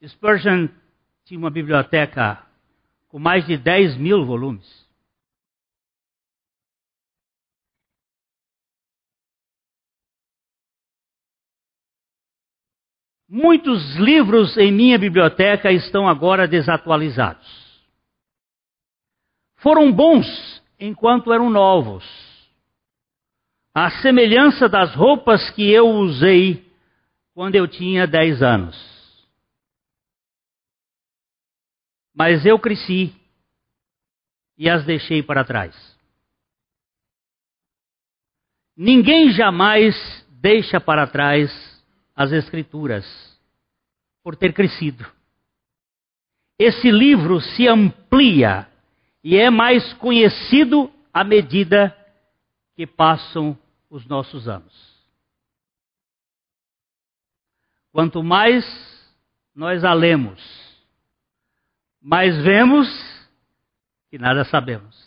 Spurgeon 0.07 0.67
tinha 1.25 1.39
uma 1.39 1.51
biblioteca 1.51 2.43
com 3.07 3.19
mais 3.19 3.45
de 3.45 3.55
10 3.55 3.97
mil 3.97 4.25
volumes. 4.25 4.81
Muitos 13.29 13.95
livros 13.95 14.57
em 14.57 14.71
minha 14.73 14.97
biblioteca 14.97 15.71
estão 15.71 16.07
agora 16.07 16.47
desatualizados. 16.47 17.47
Foram 19.57 19.91
bons 19.91 20.61
enquanto 20.79 21.31
eram 21.31 21.49
novos. 21.49 22.03
A 23.73 23.89
semelhança 24.01 24.67
das 24.67 24.93
roupas 24.95 25.49
que 25.51 25.69
eu 25.71 25.87
usei 25.87 26.69
quando 27.33 27.55
eu 27.55 27.67
tinha 27.67 28.05
10 28.05 28.41
anos. 28.41 29.00
Mas 32.13 32.45
eu 32.45 32.59
cresci 32.59 33.13
e 34.57 34.69
as 34.69 34.85
deixei 34.85 35.23
para 35.23 35.43
trás. 35.43 35.75
Ninguém 38.75 39.31
jamais 39.31 39.95
deixa 40.29 40.79
para 40.79 41.07
trás 41.07 41.51
as 42.15 42.31
Escrituras 42.31 43.05
por 44.23 44.35
ter 44.35 44.53
crescido. 44.53 45.05
Esse 46.59 46.91
livro 46.91 47.41
se 47.41 47.67
amplia 47.67 48.67
e 49.23 49.35
é 49.35 49.49
mais 49.49 49.93
conhecido 49.93 50.91
à 51.13 51.23
medida 51.23 51.95
que 52.75 52.85
passam 52.85 53.57
os 53.89 54.05
nossos 54.05 54.47
anos. 54.47 54.91
Quanto 57.91 58.23
mais 58.23 58.63
nós 59.53 59.83
a 59.83 59.93
lemos, 59.93 60.39
mais 62.01 62.35
vemos 62.43 62.87
que 64.09 64.17
nada 64.17 64.43
sabemos. 64.45 64.99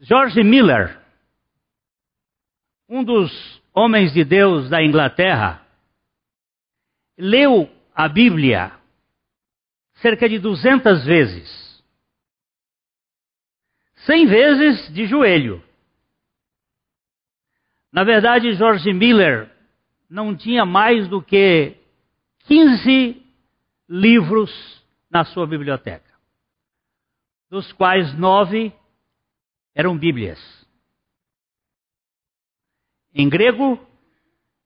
George 0.00 0.42
Miller, 0.42 1.00
um 2.88 3.04
dos 3.04 3.62
homens 3.72 4.12
de 4.12 4.24
Deus 4.24 4.68
da 4.68 4.82
Inglaterra, 4.82 5.64
leu 7.16 7.70
a 7.94 8.08
Bíblia 8.08 8.72
cerca 9.94 10.28
de 10.28 10.38
200 10.40 11.04
vezes. 11.04 11.62
cem 14.04 14.26
vezes 14.26 14.92
de 14.92 15.06
joelho. 15.06 15.62
Na 17.92 18.02
verdade, 18.02 18.52
George 18.54 18.92
Miller 18.92 19.48
não 20.10 20.36
tinha 20.36 20.66
mais 20.66 21.06
do 21.06 21.22
que 21.22 21.76
15 22.40 23.21
livros 23.92 24.50
na 25.10 25.22
sua 25.22 25.46
biblioteca, 25.46 26.10
dos 27.50 27.70
quais 27.74 28.18
nove 28.18 28.72
eram 29.74 29.98
Bíblias. 29.98 30.40
Em 33.12 33.28
grego, 33.28 33.78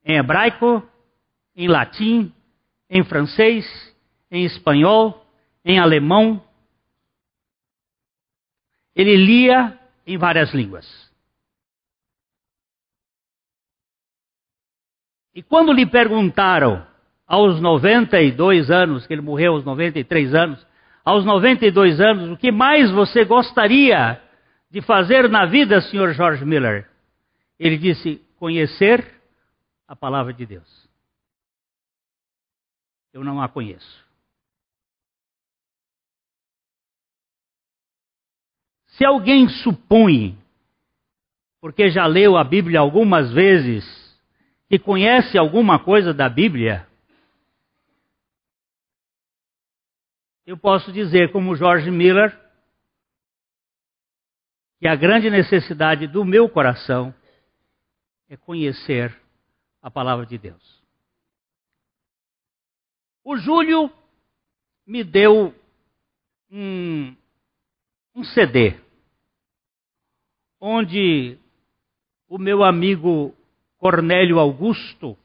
em 0.04 0.16
hebraico, 0.16 0.88
em 1.56 1.66
latim, 1.66 2.32
em 2.88 3.02
francês, 3.02 3.66
em 4.30 4.44
espanhol, 4.44 5.26
em 5.64 5.80
alemão. 5.80 6.40
Ele 8.94 9.16
lia 9.16 9.76
em 10.06 10.16
várias 10.16 10.54
línguas. 10.54 10.86
E 15.34 15.42
quando 15.42 15.72
lhe 15.72 15.84
perguntaram, 15.84 16.86
aos 17.26 17.60
92 17.60 18.70
anos, 18.70 19.06
que 19.06 19.12
ele 19.12 19.22
morreu 19.22 19.54
aos 19.54 19.64
93 19.64 20.34
anos, 20.34 20.66
aos 21.04 21.24
92 21.24 22.00
anos, 22.00 22.30
o 22.30 22.36
que 22.36 22.52
mais 22.52 22.90
você 22.90 23.24
gostaria 23.24 24.20
de 24.70 24.80
fazer 24.82 25.28
na 25.28 25.46
vida, 25.46 25.80
senhor 25.80 26.12
George 26.14 26.44
Miller? 26.44 26.88
Ele 27.58 27.78
disse: 27.78 28.24
conhecer 28.36 29.04
a 29.88 29.96
palavra 29.96 30.32
de 30.32 30.44
Deus. 30.44 30.88
Eu 33.12 33.24
não 33.24 33.40
a 33.40 33.48
conheço. 33.48 34.04
Se 38.88 39.04
alguém 39.04 39.48
supõe, 39.48 40.38
porque 41.60 41.90
já 41.90 42.06
leu 42.06 42.36
a 42.36 42.44
Bíblia 42.44 42.80
algumas 42.80 43.32
vezes, 43.32 43.84
que 44.68 44.78
conhece 44.78 45.36
alguma 45.36 45.78
coisa 45.78 46.12
da 46.12 46.28
Bíblia, 46.28 46.85
eu 50.46 50.56
posso 50.56 50.92
dizer, 50.92 51.32
como 51.32 51.56
George 51.56 51.90
Miller, 51.90 52.40
que 54.78 54.86
a 54.86 54.94
grande 54.94 55.28
necessidade 55.28 56.06
do 56.06 56.24
meu 56.24 56.48
coração 56.48 57.12
é 58.28 58.36
conhecer 58.36 59.14
a 59.82 59.90
palavra 59.90 60.24
de 60.24 60.38
Deus. 60.38 60.82
O 63.24 63.36
Júlio 63.36 63.90
me 64.86 65.02
deu 65.02 65.52
um, 66.48 67.16
um 68.14 68.22
CD, 68.22 68.78
onde 70.60 71.36
o 72.28 72.38
meu 72.38 72.62
amigo 72.62 73.34
Cornélio 73.78 74.38
Augusto, 74.38 75.18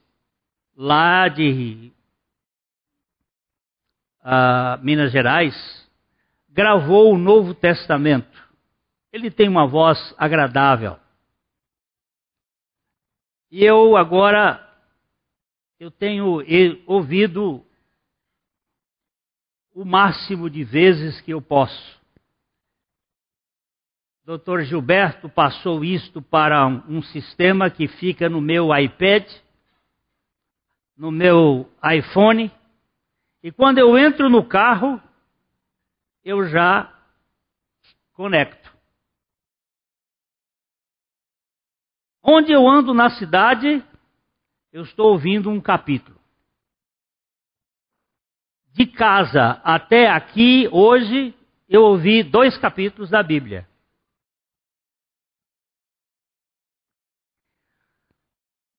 lá 0.76 1.28
de 1.28 1.92
uh, 4.24 4.84
Minas 4.84 5.12
Gerais, 5.12 5.56
gravou 6.50 7.14
o 7.14 7.18
Novo 7.18 7.54
Testamento. 7.54 8.42
Ele 9.12 9.30
tem 9.30 9.48
uma 9.48 9.68
voz 9.68 10.14
agradável. 10.18 10.98
E 13.50 13.64
eu 13.64 13.98
agora 13.98 14.68
eu 15.80 15.90
tenho 15.90 16.44
ouvido 16.86 17.66
o 19.74 19.84
máximo 19.84 20.50
de 20.50 20.64
vezes 20.64 21.20
que 21.22 21.32
eu 21.32 21.42
posso. 21.42 22.00
Dr. 24.24 24.62
Gilberto 24.62 25.28
passou 25.28 25.84
isto 25.84 26.22
para 26.22 26.68
um 26.68 27.02
sistema 27.02 27.70
que 27.70 27.88
fica 27.88 28.30
no 28.30 28.40
meu 28.40 28.70
iPad, 28.78 29.28
no 30.96 31.12
meu 31.12 31.68
iPhone, 31.84 32.52
e 33.44 33.52
quando 33.52 33.80
eu 33.80 33.98
entro 33.98 34.30
no 34.30 34.48
carro, 34.48 35.02
eu 36.24 36.48
já 36.48 36.94
conecto. 38.14 38.72
Onde 42.24 42.52
eu 42.52 42.68
ando 42.68 42.94
na 42.94 43.10
cidade, 43.10 43.84
eu 44.72 44.84
estou 44.84 45.12
ouvindo 45.12 45.50
um 45.50 45.60
capítulo. 45.60 46.20
De 48.74 48.86
casa 48.86 49.60
até 49.64 50.08
aqui, 50.08 50.70
hoje, 50.72 51.34
eu 51.68 51.82
ouvi 51.82 52.24
dois 52.24 52.58
capítulos 52.58 53.10
da 53.10 53.24
Bíblia. 53.24 53.68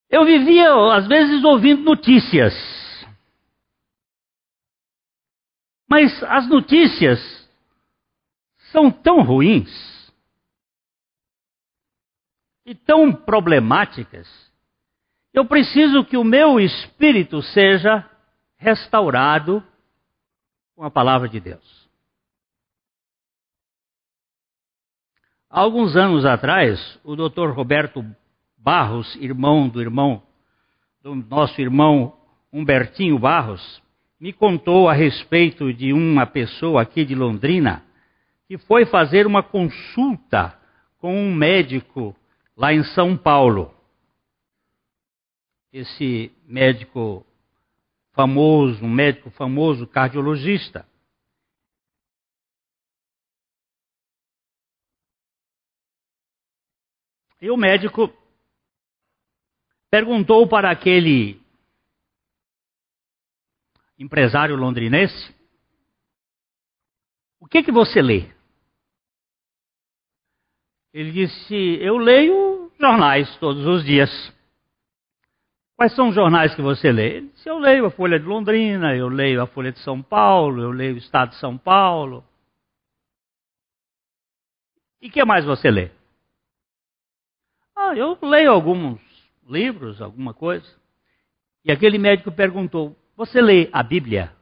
Eu 0.08 0.24
vivia, 0.24 0.94
às 0.94 1.08
vezes, 1.08 1.42
ouvindo 1.42 1.82
notícias. 1.82 2.52
Mas 5.92 6.22
as 6.22 6.48
notícias 6.48 7.20
são 8.70 8.90
tão 8.90 9.22
ruins 9.22 9.70
e 12.64 12.74
tão 12.74 13.12
problemáticas. 13.12 14.26
Eu 15.34 15.44
preciso 15.44 16.02
que 16.02 16.16
o 16.16 16.24
meu 16.24 16.58
espírito 16.58 17.42
seja 17.42 18.08
restaurado 18.56 19.62
com 20.74 20.82
a 20.82 20.90
palavra 20.90 21.28
de 21.28 21.38
Deus. 21.38 21.90
Há 25.50 25.60
alguns 25.60 25.94
anos 25.94 26.24
atrás, 26.24 26.98
o 27.04 27.14
Dr. 27.14 27.50
Roberto 27.50 28.02
Barros, 28.56 29.14
irmão 29.16 29.68
do 29.68 29.78
irmão 29.78 30.22
do 31.02 31.14
nosso 31.14 31.60
irmão 31.60 32.18
Humbertinho 32.50 33.18
Barros, 33.18 33.81
me 34.22 34.32
contou 34.32 34.88
a 34.88 34.92
respeito 34.92 35.74
de 35.74 35.92
uma 35.92 36.24
pessoa 36.24 36.82
aqui 36.82 37.04
de 37.04 37.12
Londrina 37.12 37.84
que 38.46 38.56
foi 38.56 38.86
fazer 38.86 39.26
uma 39.26 39.42
consulta 39.42 40.56
com 40.98 41.12
um 41.12 41.34
médico 41.34 42.14
lá 42.56 42.72
em 42.72 42.84
São 42.84 43.16
Paulo. 43.16 43.74
Esse 45.72 46.30
médico 46.44 47.26
famoso, 48.12 48.84
um 48.84 48.88
médico 48.88 49.28
famoso 49.30 49.88
cardiologista. 49.88 50.86
E 57.40 57.50
o 57.50 57.56
médico 57.56 58.08
perguntou 59.90 60.46
para 60.46 60.70
aquele 60.70 61.41
empresário 64.02 64.56
londrinense: 64.56 65.34
O 67.40 67.46
que 67.46 67.62
que 67.62 67.72
você 67.72 68.02
lê? 68.02 68.28
Ele 70.92 71.12
disse: 71.12 71.54
Eu 71.80 71.96
leio 71.96 72.70
jornais 72.78 73.34
todos 73.36 73.64
os 73.66 73.84
dias. 73.84 74.10
Quais 75.76 75.94
são 75.94 76.08
os 76.08 76.14
jornais 76.14 76.54
que 76.54 76.62
você 76.62 76.92
lê? 76.92 77.16
Ele 77.16 77.28
disse: 77.28 77.48
Eu 77.48 77.58
leio 77.58 77.86
a 77.86 77.90
Folha 77.90 78.18
de 78.18 78.26
Londrina, 78.26 78.94
eu 78.94 79.08
leio 79.08 79.42
a 79.42 79.46
Folha 79.46 79.72
de 79.72 79.78
São 79.80 80.02
Paulo, 80.02 80.62
eu 80.62 80.70
leio 80.70 80.94
o 80.94 80.98
Estado 80.98 81.30
de 81.30 81.36
São 81.36 81.56
Paulo. 81.56 82.24
E 85.00 85.10
que 85.10 85.24
mais 85.24 85.44
você 85.44 85.70
lê? 85.70 85.90
Ah, 87.74 87.96
eu 87.96 88.16
leio 88.22 88.52
alguns 88.52 89.00
livros, 89.48 90.00
alguma 90.00 90.32
coisa. 90.32 90.66
E 91.64 91.72
aquele 91.72 91.98
médico 91.98 92.30
perguntou: 92.30 92.96
Você 93.14 93.40
lê 93.40 93.68
a 93.72 93.82
Bíblia? 93.82 94.34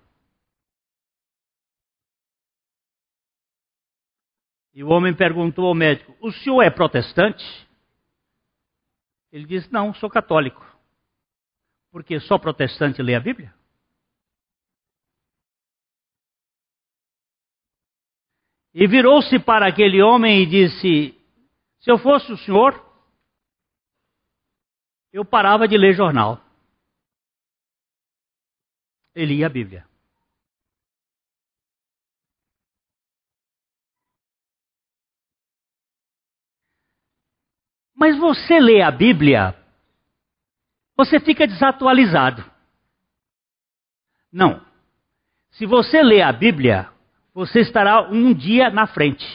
E 4.73 4.85
o 4.85 4.89
homem 4.89 5.15
perguntou 5.15 5.67
ao 5.67 5.75
médico: 5.75 6.17
O 6.21 6.31
senhor 6.33 6.63
é 6.63 6.71
protestante? 6.71 7.45
Ele 9.33 9.45
disse: 9.45 9.73
Não, 9.73 9.93
sou 9.95 10.09
católico. 10.09 10.65
Porque 11.91 12.21
só 12.21 12.39
protestante 12.39 13.03
lê 13.03 13.15
a 13.15 13.21
Bíblia? 13.21 13.53
E 18.73 18.87
virou-se 18.87 19.39
para 19.41 19.67
aquele 19.67 20.01
homem 20.01 20.43
e 20.43 20.47
disse: 20.47 21.21
Se 21.81 21.91
eu 21.91 21.99
fosse 21.99 22.31
o 22.33 22.37
senhor, 22.39 22.73
eu 25.13 25.25
parava 25.25 25.67
de 25.67 25.77
ler 25.77 25.95
jornal. 25.95 26.41
Ele 29.15 29.35
lia 29.35 29.47
a 29.47 29.51
Bíblia. 29.51 29.87
Mas 37.95 38.17
você 38.19 38.59
lê 38.59 38.81
a 38.81 38.91
Bíblia, 38.91 39.55
você 40.97 41.21
fica 41.21 41.47
desatualizado. 41.47 42.43
Não. 44.33 44.65
Se 45.51 45.67
você 45.67 46.03
lê 46.03 46.23
a 46.23 46.33
Bíblia, 46.33 46.91
você 47.35 47.61
estará 47.61 48.03
um 48.03 48.33
dia 48.33 48.71
na 48.71 48.87
frente. 48.87 49.27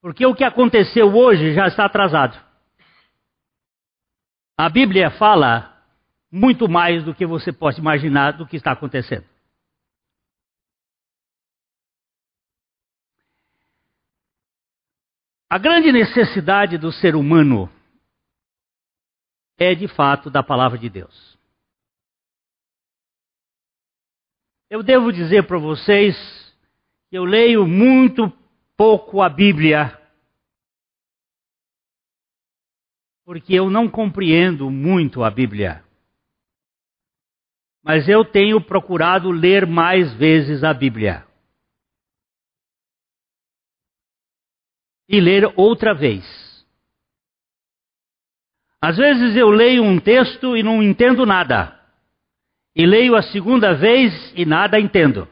Porque 0.00 0.26
o 0.26 0.34
que 0.34 0.42
aconteceu 0.42 1.14
hoje 1.14 1.54
já 1.54 1.68
está 1.68 1.84
atrasado. 1.84 2.40
A 4.56 4.68
Bíblia 4.68 5.10
fala 5.10 5.75
muito 6.30 6.68
mais 6.68 7.04
do 7.04 7.14
que 7.14 7.24
você 7.24 7.52
pode 7.52 7.80
imaginar 7.80 8.32
do 8.32 8.46
que 8.46 8.56
está 8.56 8.72
acontecendo. 8.72 9.26
A 15.48 15.58
grande 15.58 15.92
necessidade 15.92 16.76
do 16.76 16.90
ser 16.90 17.14
humano 17.14 17.70
é 19.56 19.74
de 19.74 19.86
fato 19.86 20.28
da 20.28 20.42
palavra 20.42 20.76
de 20.76 20.88
Deus. 20.90 21.38
Eu 24.68 24.82
devo 24.82 25.12
dizer 25.12 25.46
para 25.46 25.58
vocês 25.58 26.16
que 27.08 27.16
eu 27.16 27.24
leio 27.24 27.64
muito 27.64 28.30
pouco 28.76 29.22
a 29.22 29.28
Bíblia, 29.28 29.96
porque 33.24 33.54
eu 33.54 33.70
não 33.70 33.88
compreendo 33.88 34.68
muito 34.68 35.22
a 35.22 35.30
Bíblia. 35.30 35.85
Mas 37.86 38.08
eu 38.08 38.24
tenho 38.24 38.60
procurado 38.60 39.30
ler 39.30 39.64
mais 39.64 40.12
vezes 40.14 40.64
a 40.64 40.74
Bíblia. 40.74 41.24
E 45.08 45.20
ler 45.20 45.52
outra 45.54 45.94
vez. 45.94 46.24
Às 48.82 48.96
vezes 48.96 49.36
eu 49.36 49.48
leio 49.50 49.84
um 49.84 50.00
texto 50.00 50.56
e 50.56 50.64
não 50.64 50.82
entendo 50.82 51.24
nada. 51.24 51.80
E 52.74 52.84
leio 52.84 53.14
a 53.14 53.22
segunda 53.22 53.72
vez 53.72 54.32
e 54.34 54.44
nada 54.44 54.80
entendo. 54.80 55.28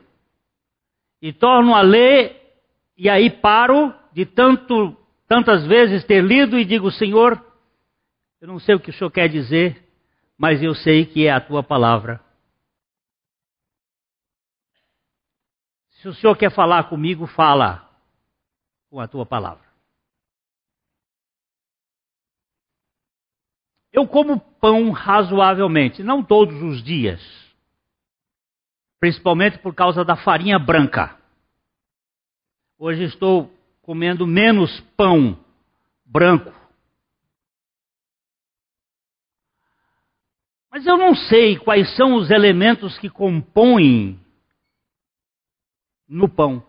E 1.21 1.33
torno 1.33 1.75
a 1.75 1.83
ler 1.83 2.41
e 2.97 3.11
aí 3.11 3.31
paro 3.31 3.93
de 4.13 4.25
tanto, 4.25 4.97
tantas 5.27 5.67
vezes 5.67 6.05
ter 6.05 6.23
lido 6.23 6.57
e 6.57 6.65
digo, 6.65 6.89
Senhor, 6.93 7.45
eu 8.41 8.47
não 8.47 8.61
sei 8.61 8.77
o 8.77 8.81
que 8.81 8.91
o 8.91 8.93
Senhor 8.93 9.11
quer 9.11 9.29
dizer, 9.29 9.83
mas 10.39 10.63
eu 10.63 10.73
sei 10.73 11.05
que 11.05 11.27
é 11.27 11.33
a 11.33 11.41
tua 11.41 11.61
palavra. 11.61 12.24
Se 16.05 16.09
o 16.09 16.13
Senhor 16.13 16.37
quer 16.37 16.51
falar 16.51 16.91
comigo, 16.91 17.27
fala 17.27 17.91
com 18.91 19.01
a 19.01 19.09
tua 19.09 19.25
palavra. 19.25 19.65
Eu 23.91 24.07
como 24.07 24.39
pão 24.39 24.91
razoavelmente, 24.91 26.03
não 26.03 26.23
todos 26.23 26.61
os 26.61 26.85
dias. 26.85 27.23
Principalmente 29.01 29.57
por 29.61 29.75
causa 29.75 30.05
da 30.05 30.15
farinha 30.15 30.59
branca. 30.59 31.19
Hoje 32.79 33.05
estou 33.05 33.51
comendo 33.81 34.27
menos 34.27 34.79
pão 34.99 35.43
branco. 36.05 36.53
Mas 40.71 40.85
eu 40.85 40.99
não 40.99 41.15
sei 41.15 41.59
quais 41.59 41.97
são 41.97 42.17
os 42.17 42.31
elementos 42.31 42.99
que 42.99 43.09
compõem 43.09 44.23
no 46.09 46.29
pão. 46.29 46.65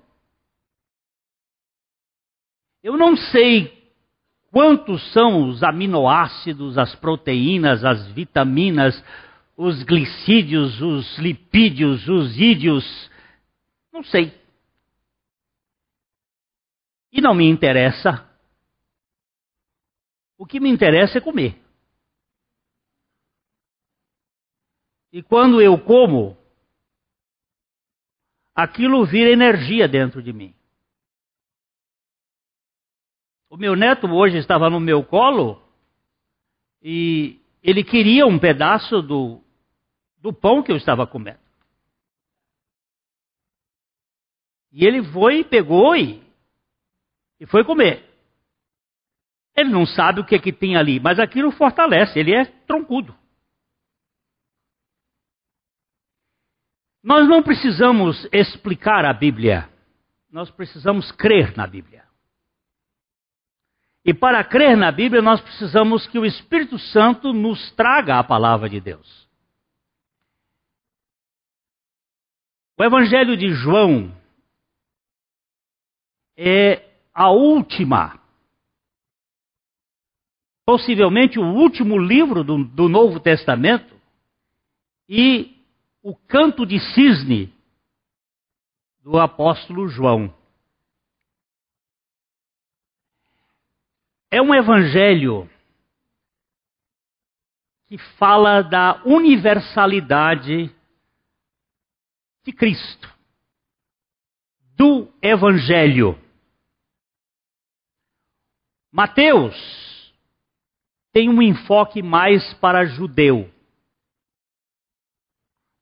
Eu 2.83 2.97
não 2.97 3.15
sei 3.17 3.75
Quantos 4.55 5.11
são 5.11 5.49
os 5.49 5.61
aminoácidos, 5.63 6.77
as 6.77 6.95
proteínas, 6.95 7.83
as 7.83 8.07
vitaminas, 8.13 8.95
os 9.57 9.83
glicídios, 9.83 10.81
os 10.81 11.17
lipídios, 11.17 12.07
os 12.07 12.39
ídios? 12.39 13.11
Não 13.91 14.01
sei. 14.01 14.31
E 17.11 17.19
não 17.19 17.35
me 17.35 17.43
interessa. 17.49 18.25
O 20.37 20.45
que 20.45 20.57
me 20.61 20.69
interessa 20.69 21.17
é 21.17 21.21
comer. 21.21 21.61
E 25.11 25.21
quando 25.21 25.61
eu 25.61 25.77
como, 25.77 26.37
aquilo 28.55 29.05
vira 29.05 29.29
energia 29.29 29.87
dentro 29.87 30.23
de 30.23 30.31
mim. 30.31 30.55
O 33.49 33.57
meu 33.57 33.75
neto 33.75 34.07
hoje 34.07 34.37
estava 34.37 34.69
no 34.69 34.79
meu 34.79 35.03
colo 35.03 35.61
e 36.81 37.39
ele 37.61 37.83
queria 37.83 38.25
um 38.25 38.39
pedaço 38.39 39.01
do, 39.01 39.41
do 40.17 40.33
pão 40.33 40.63
que 40.63 40.71
eu 40.71 40.77
estava 40.77 41.05
comendo. 41.05 41.39
E 44.71 44.85
ele 44.85 45.03
foi, 45.11 45.43
pegou 45.43 45.95
e, 45.95 46.21
e 47.39 47.45
foi 47.45 47.63
comer. 47.63 48.03
Ele 49.55 49.69
não 49.69 49.85
sabe 49.85 50.19
o 50.19 50.25
que, 50.25 50.35
é 50.35 50.39
que 50.39 50.51
tem 50.51 50.75
ali, 50.75 50.99
mas 50.99 51.17
aquilo 51.17 51.49
fortalece, 51.51 52.19
ele 52.19 52.33
é 52.33 52.45
troncudo. 52.45 53.15
Nós 57.05 57.29
não 57.29 57.43
precisamos 57.43 58.27
explicar 58.33 59.05
a 59.05 59.13
Bíblia, 59.13 59.69
nós 60.31 60.49
precisamos 60.49 61.11
crer 61.11 61.55
na 61.55 61.67
Bíblia. 61.67 62.03
E 64.03 64.11
para 64.11 64.43
crer 64.43 64.75
na 64.75 64.91
Bíblia, 64.91 65.21
nós 65.21 65.39
precisamos 65.39 66.07
que 66.07 66.17
o 66.17 66.25
Espírito 66.25 66.79
Santo 66.79 67.31
nos 67.31 67.71
traga 67.73 68.17
a 68.17 68.23
palavra 68.23 68.67
de 68.67 68.81
Deus. 68.81 69.29
O 72.75 72.83
Evangelho 72.83 73.37
de 73.37 73.53
João 73.53 74.11
é 76.35 76.89
a 77.13 77.29
última, 77.29 78.19
possivelmente 80.65 81.37
o 81.37 81.45
último 81.45 81.99
livro 81.99 82.43
do, 82.43 82.63
do 82.63 82.89
Novo 82.89 83.19
Testamento 83.19 83.95
e 85.07 85.54
o 86.05 86.15
canto 86.15 86.65
de 86.65 86.79
cisne 86.93 87.51
do 89.01 89.19
apóstolo 89.19 89.87
João. 89.87 90.33
é 94.35 94.41
um 94.41 94.53
evangelho 94.53 95.49
que 97.87 97.97
fala 98.17 98.61
da 98.61 99.01
universalidade 99.05 100.69
de 102.43 102.51
Cristo, 102.51 103.17
do 104.75 105.09
evangelho. 105.21 106.19
Mateus 108.91 109.55
tem 111.13 111.29
um 111.29 111.41
enfoque 111.41 112.03
mais 112.03 112.53
para 112.55 112.85
judeu. 112.85 113.49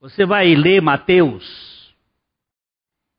Você 0.04 0.26
vai 0.26 0.54
ler 0.54 0.82
Mateus 0.82 1.96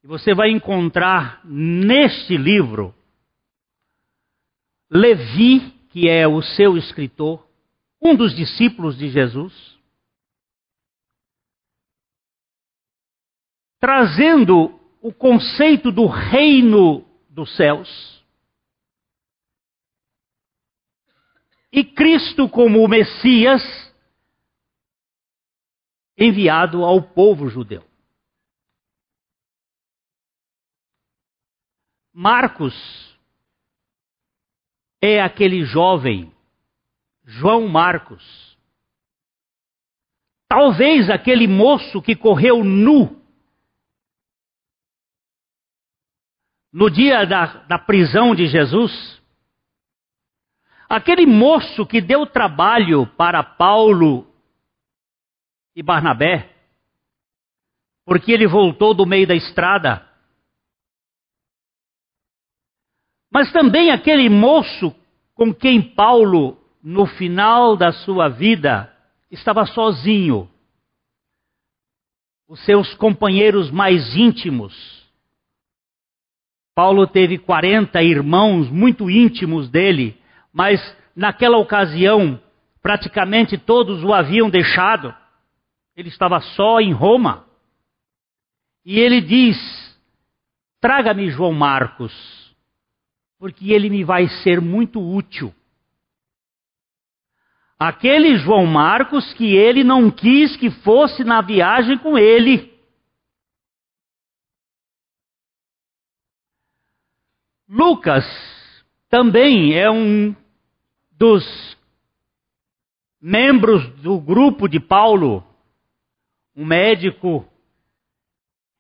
e 0.03 0.07
você 0.07 0.35
vai 0.35 0.51
encontrar 0.51 1.41
neste 1.43 2.37
livro 2.37 2.95
Levi, 4.91 5.71
que 5.89 6.11
é 6.11 6.29
o 6.29 6.43
seu 6.43 6.77
escritor, 6.77 7.49
um 8.03 8.15
dos 8.15 8.37
discípulos 8.37 8.99
de 8.99 9.09
Jesus, 9.09 9.79
trazendo 13.81 14.79
o 15.01 15.11
conceito 15.11 15.91
do 15.91 16.05
reino 16.05 17.03
dos 17.31 17.57
céus. 17.57 18.23
E 21.73 21.83
Cristo 21.83 22.47
como 22.47 22.85
o 22.85 22.89
Messias 22.89 23.63
enviado 26.17 26.85
ao 26.85 27.03
povo 27.03 27.49
judeu. 27.49 27.85
Marcos 32.13 32.75
é 35.03 35.21
aquele 35.21 35.65
jovem, 35.65 36.33
João 37.25 37.67
Marcos. 37.67 38.57
Talvez 40.49 41.11
aquele 41.11 41.49
moço 41.49 42.01
que 42.01 42.15
correu 42.15 42.63
nu 42.63 43.21
no 46.75 46.91
dia 46.91 47.25
da, 47.25 47.47
da 47.65 47.79
prisão 47.79 48.35
de 48.35 48.49
Jesus. 48.49 49.23
Aquele 50.89 51.25
moço 51.25 51.87
que 51.87 52.01
deu 52.01 52.27
trabalho 52.27 53.07
para 53.17 53.43
Paulo 53.43 54.34
e 55.75 55.83
Barnabé, 55.83 56.51
porque 58.05 58.33
ele 58.33 58.47
voltou 58.47 58.95
do 58.95 59.07
meio 59.07 59.27
da 59.27 59.35
estrada 59.35 60.09
Mas 63.35 63.51
também 63.51 63.91
aquele 63.91 64.29
moço 64.29 64.95
com 65.35 65.53
quem 65.53 65.83
Paulo, 65.83 66.57
no 66.81 67.05
final 67.05 67.77
da 67.77 67.91
sua 67.91 68.29
vida, 68.29 68.95
estava 69.29 69.67
sozinho. 69.67 70.49
Os 72.49 72.65
seus 72.65 72.95
companheiros 72.95 73.73
mais 73.73 74.15
íntimos 74.15 74.73
Paulo 76.75 77.07
teve 77.07 77.39
40 77.39 78.03
irmãos 78.03 78.69
muito 78.69 79.09
íntimos 79.09 79.69
dele, 79.69 80.21
mas 80.53 80.81
naquela 81.15 81.57
ocasião 81.57 82.41
praticamente 82.83 83.57
todos 83.57 84.03
o 84.03 84.13
haviam 84.13 84.51
deixado. 84.51 85.15
Ele 85.97 86.09
estava 86.09 86.41
só 86.41 86.81
em 86.81 86.93
Roma. 86.93 87.47
E 88.85 88.99
ele 88.99 89.21
diz: 89.21 89.57
Traga-me 90.81 91.31
João 91.31 91.53
Marcos, 91.53 92.13
porque 93.39 93.73
ele 93.73 93.89
me 93.89 94.05
vai 94.05 94.29
ser 94.43 94.61
muito 94.61 95.01
útil. 95.01 95.55
Aquele 97.79 98.37
João 98.37 98.67
Marcos 98.67 99.33
que 99.35 99.55
ele 99.55 99.83
não 99.83 100.11
quis 100.11 100.57
que 100.57 100.71
fosse 100.71 101.25
na 101.25 101.41
viagem 101.41 101.99
com 101.99 102.17
ele. 102.17 102.73
Lucas 107.69 108.25
também 109.09 109.75
é 109.75 109.91
um 109.91 110.35
dos 111.11 111.45
membros 113.21 113.89
do 114.01 114.21
grupo 114.21 114.69
de 114.69 114.79
Paulo, 114.79 115.45
um 116.55 116.65
médico. 116.65 117.47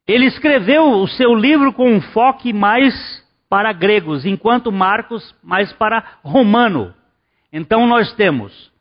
Ele 0.06 0.26
escreveu 0.26 1.00
o 1.00 1.08
seu 1.08 1.34
livro 1.34 1.72
com 1.72 1.90
um 1.90 2.00
foco 2.00 2.52
mais 2.54 2.94
para 3.48 3.72
gregos, 3.72 4.24
enquanto 4.24 4.72
Marcos 4.72 5.34
mais 5.42 5.72
para 5.72 6.18
romano. 6.22 6.94
Então 7.52 7.86
nós 7.86 8.12
temos 8.14 8.72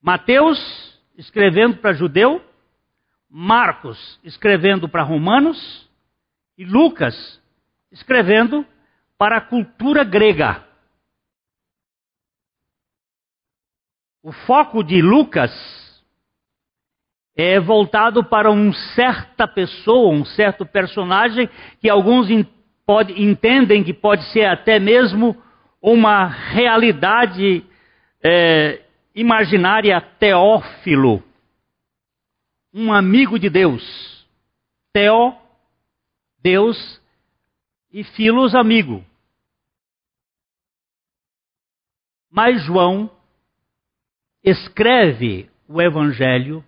Mateus 0.00 0.58
escrevendo 1.16 1.76
para 1.76 1.92
judeu, 1.92 2.44
Marcos 3.30 4.18
escrevendo 4.24 4.88
para 4.88 5.02
romanos 5.02 5.88
e 6.58 6.64
Lucas 6.64 7.40
escrevendo 7.90 8.66
para 9.16 9.36
a 9.36 9.40
cultura 9.40 10.02
grega. 10.02 10.66
O 14.22 14.32
foco 14.32 14.82
de 14.82 15.00
Lucas 15.00 15.50
é 17.34 17.58
voltado 17.58 18.22
para 18.22 18.50
uma 18.50 18.72
certa 18.94 19.48
pessoa, 19.48 20.12
um 20.12 20.24
certo 20.24 20.66
personagem 20.66 21.48
que 21.80 21.88
alguns 21.88 22.28
pode, 22.84 23.20
entendem 23.22 23.82
que 23.82 23.94
pode 23.94 24.24
ser 24.32 24.44
até 24.44 24.78
mesmo 24.78 25.40
uma 25.80 26.26
realidade 26.26 27.64
é, 28.22 28.82
imaginária 29.14 30.00
Teófilo, 30.00 31.22
um 32.72 32.92
amigo 32.92 33.38
de 33.38 33.48
Deus. 33.48 34.12
Teó, 34.92 35.34
Deus, 36.42 37.00
e 37.90 38.04
Filos, 38.04 38.54
amigo. 38.54 39.04
Mas 42.30 42.62
João 42.62 43.10
escreve 44.42 45.50
o 45.68 45.80
Evangelho 45.80 46.64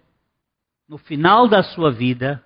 no 0.95 0.99
final 0.99 1.49
da 1.49 1.61
sua 1.61 1.91
vida, 1.91 2.41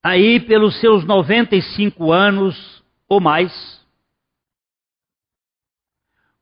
aí 0.00 0.38
pelos 0.38 0.78
seus 0.80 1.04
95 1.04 2.12
anos 2.12 2.84
ou 3.08 3.20
mais, 3.20 3.52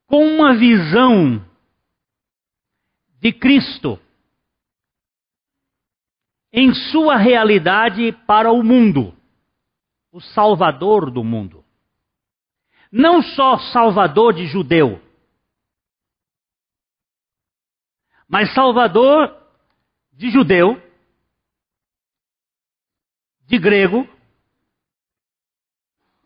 com 0.06 0.26
uma 0.26 0.54
visão 0.54 1.42
de 3.18 3.32
Cristo 3.32 3.98
em 6.52 6.74
sua 6.74 7.16
realidade 7.16 8.12
para 8.26 8.52
o 8.52 8.62
mundo, 8.62 9.16
o 10.12 10.20
Salvador 10.20 11.10
do 11.10 11.24
mundo. 11.24 11.64
Não 12.92 13.22
só 13.22 13.56
Salvador 13.72 14.34
de 14.34 14.46
judeu, 14.48 15.00
mas 18.28 18.52
Salvador 18.52 19.37
de 20.18 20.30
judeu, 20.30 20.82
de 23.46 23.56
grego, 23.56 24.04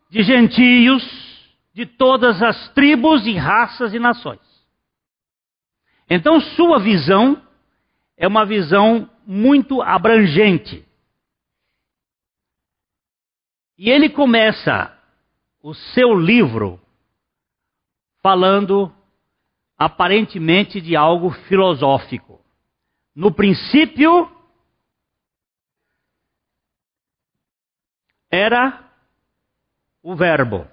de 0.08 0.22
gentios, 0.22 1.04
de 1.74 1.84
todas 1.84 2.42
as 2.42 2.72
tribos 2.72 3.26
e 3.26 3.36
raças 3.36 3.92
e 3.92 3.98
nações. 3.98 4.40
Então, 6.08 6.40
sua 6.40 6.80
visão 6.80 7.46
é 8.16 8.26
uma 8.26 8.46
visão 8.46 9.10
muito 9.26 9.82
abrangente. 9.82 10.86
E 13.76 13.90
ele 13.90 14.08
começa 14.08 14.98
o 15.62 15.74
seu 15.74 16.14
livro 16.18 16.80
falando 18.22 18.90
aparentemente 19.76 20.80
de 20.80 20.96
algo 20.96 21.30
filosófico. 21.30 22.41
No 23.14 23.34
princípio, 23.34 24.30
era 28.30 28.90
o 30.02 30.16
Verbo. 30.16 30.66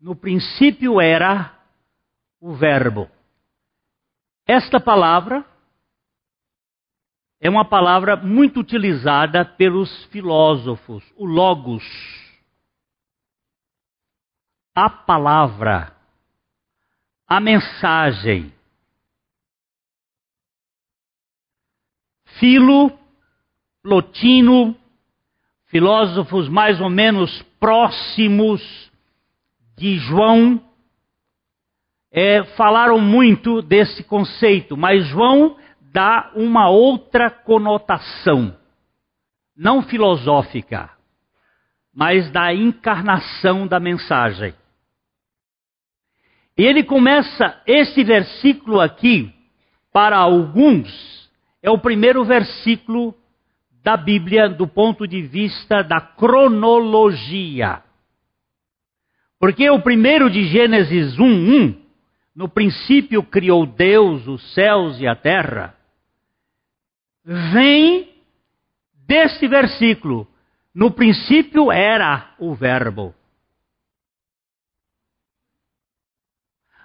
No 0.00 0.14
princípio 0.14 1.00
era 1.00 1.58
o 2.40 2.54
Verbo. 2.54 3.10
Esta 4.46 4.80
palavra 4.80 5.44
é 7.40 7.50
uma 7.50 7.68
palavra 7.68 8.16
muito 8.16 8.60
utilizada 8.60 9.44
pelos 9.44 10.04
filósofos, 10.06 11.04
o 11.16 11.26
Logos. 11.26 11.82
A 14.74 14.88
palavra, 14.88 15.96
a 17.26 17.40
mensagem. 17.40 18.52
Filo, 22.38 22.92
Plotino, 23.82 24.76
filósofos 25.66 26.48
mais 26.48 26.80
ou 26.80 26.90
menos 26.90 27.42
próximos 27.58 28.62
de 29.76 29.96
João 29.96 30.62
é, 32.12 32.44
falaram 32.56 33.00
muito 33.00 33.62
desse 33.62 34.04
conceito, 34.04 34.76
mas 34.76 35.06
João 35.06 35.56
dá 35.92 36.30
uma 36.34 36.68
outra 36.68 37.30
conotação, 37.30 38.56
não 39.56 39.82
filosófica, 39.82 40.90
mas 41.94 42.30
da 42.30 42.54
encarnação 42.54 43.66
da 43.66 43.80
mensagem. 43.80 44.54
E 46.56 46.62
ele 46.62 46.84
começa 46.84 47.60
esse 47.66 48.04
versículo 48.04 48.78
aqui, 48.78 49.34
para 49.90 50.18
alguns, 50.18 51.21
é 51.62 51.70
o 51.70 51.78
primeiro 51.78 52.24
versículo 52.24 53.14
da 53.82 53.96
Bíblia 53.96 54.48
do 54.48 54.66
ponto 54.66 55.06
de 55.06 55.22
vista 55.22 55.82
da 55.82 56.00
cronologia. 56.00 57.82
Porque 59.38 59.68
o 59.70 59.80
primeiro 59.80 60.30
de 60.30 60.44
Gênesis 60.44 61.18
1, 61.18 61.24
1, 61.24 61.82
no 62.34 62.48
princípio 62.48 63.22
criou 63.22 63.66
Deus 63.66 64.26
os 64.26 64.54
céus 64.54 65.00
e 65.00 65.06
a 65.06 65.14
terra, 65.14 65.76
vem 67.24 68.12
deste 69.06 69.46
versículo. 69.46 70.26
No 70.74 70.90
princípio 70.90 71.70
era 71.70 72.34
o 72.38 72.54
Verbo. 72.54 73.14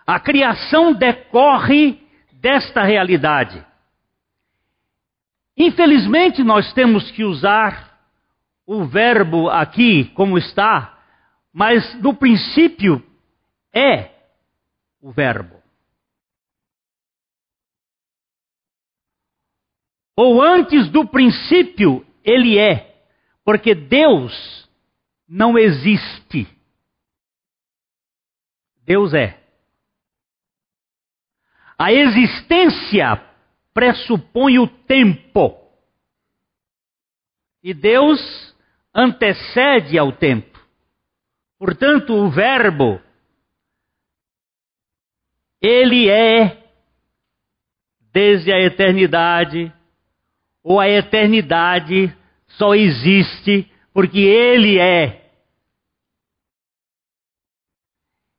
A 0.06 0.20
criação 0.20 0.94
decorre 0.94 2.02
desta 2.34 2.84
realidade. 2.84 3.66
Infelizmente, 5.58 6.44
nós 6.44 6.72
temos 6.74 7.10
que 7.12 7.24
usar 7.24 7.98
o 8.66 8.86
verbo 8.86 9.50
aqui 9.50 10.06
como 10.14 10.38
está, 10.38 11.02
mas 11.52 12.00
no 12.02 12.14
princípio 12.14 13.04
é 13.74 14.12
o 15.02 15.12
Verbo. 15.12 15.58
Ou 20.16 20.42
antes 20.42 20.90
do 20.90 21.08
princípio, 21.08 22.06
ele 22.24 22.58
é, 22.58 23.04
porque 23.46 23.74
Deus 23.74 24.68
não 25.28 25.58
existe. 25.58 26.48
Deus 28.84 29.14
é. 29.14 29.40
A 31.78 31.94
existência 31.94 33.24
pressupõe 33.78 34.58
o 34.58 34.68
tempo. 34.68 35.56
E 37.62 37.76
Deus 37.76 38.20
antecede 38.92 40.00
ao 40.00 40.12
tempo. 40.12 40.60
Portanto, 41.60 42.12
o 42.12 42.28
Verbo, 42.28 43.00
ele 45.62 46.10
é 46.10 46.68
desde 48.12 48.52
a 48.52 48.60
eternidade, 48.60 49.72
ou 50.64 50.80
a 50.80 50.90
eternidade 50.90 52.12
só 52.48 52.74
existe 52.74 53.72
porque 53.94 54.18
Ele 54.18 54.80
é. 54.80 55.32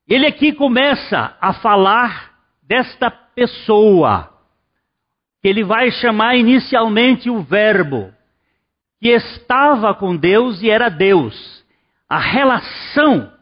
Ele 0.09 0.27
aqui 0.27 0.53
começa 0.53 1.37
a 1.41 1.53
falar 1.55 2.37
desta 2.61 3.09
pessoa, 3.09 4.37
ele 5.49 5.65
vai 5.65 5.91
chamar 5.91 6.37
inicialmente 6.37 7.31
o 7.31 7.43
Verbo, 7.43 8.13
que 9.01 9.09
estava 9.09 9.95
com 9.95 10.17
Deus 10.17 10.63
e 10.63 10.71
era 10.71 10.89
Deus. 10.89 11.65
A 12.09 12.19
relação 12.19 13.33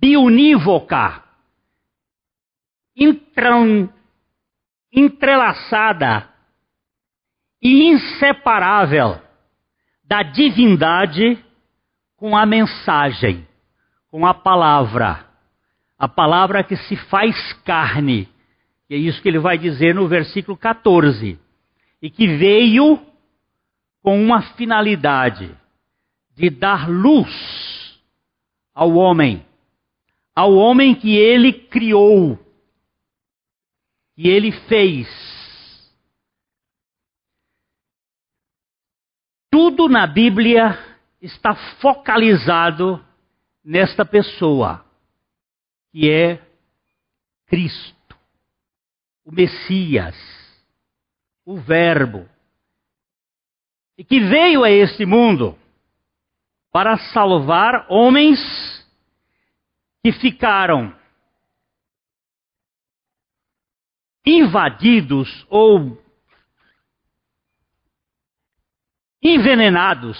biunívoca, 0.00 1.22
entrelaçada 4.92 6.28
e 7.60 7.88
inseparável 7.88 9.20
da 10.04 10.22
divindade 10.22 11.44
com 12.16 12.36
a 12.36 12.46
mensagem, 12.46 13.46
com 14.08 14.24
a 14.24 14.32
palavra. 14.32 15.26
A 15.98 16.08
palavra 16.08 16.62
que 16.62 16.76
se 16.76 16.96
faz 16.96 17.52
carne. 17.64 18.28
E 18.88 18.94
é 18.94 18.98
isso 18.98 19.20
que 19.20 19.28
ele 19.28 19.38
vai 19.38 19.58
dizer 19.58 19.94
no 19.94 20.06
versículo 20.06 20.56
14. 20.56 21.38
E 22.00 22.10
que 22.10 22.26
veio 22.36 23.00
com 24.02 24.22
uma 24.22 24.42
finalidade 24.54 25.56
de 26.36 26.50
dar 26.50 26.88
luz 26.88 28.00
ao 28.74 28.92
homem, 28.94 29.44
ao 30.34 30.54
homem 30.54 30.94
que 30.94 31.16
ele 31.16 31.52
criou, 31.52 32.38
que 34.14 34.28
ele 34.28 34.52
fez. 34.52 35.08
Tudo 39.50 39.88
na 39.88 40.06
Bíblia 40.06 40.78
está 41.20 41.54
focalizado 41.80 43.04
nesta 43.64 44.04
pessoa, 44.04 44.84
que 45.90 46.10
é 46.10 46.40
Cristo, 47.46 47.95
o 49.26 49.32
Messias, 49.32 50.14
o 51.44 51.60
Verbo, 51.60 52.28
e 53.98 54.04
que 54.04 54.20
veio 54.20 54.62
a 54.62 54.70
este 54.70 55.04
mundo 55.04 55.58
para 56.70 56.96
salvar 57.12 57.86
homens 57.90 58.38
que 60.04 60.12
ficaram 60.12 60.96
invadidos 64.24 65.44
ou 65.48 66.00
envenenados 69.20 70.16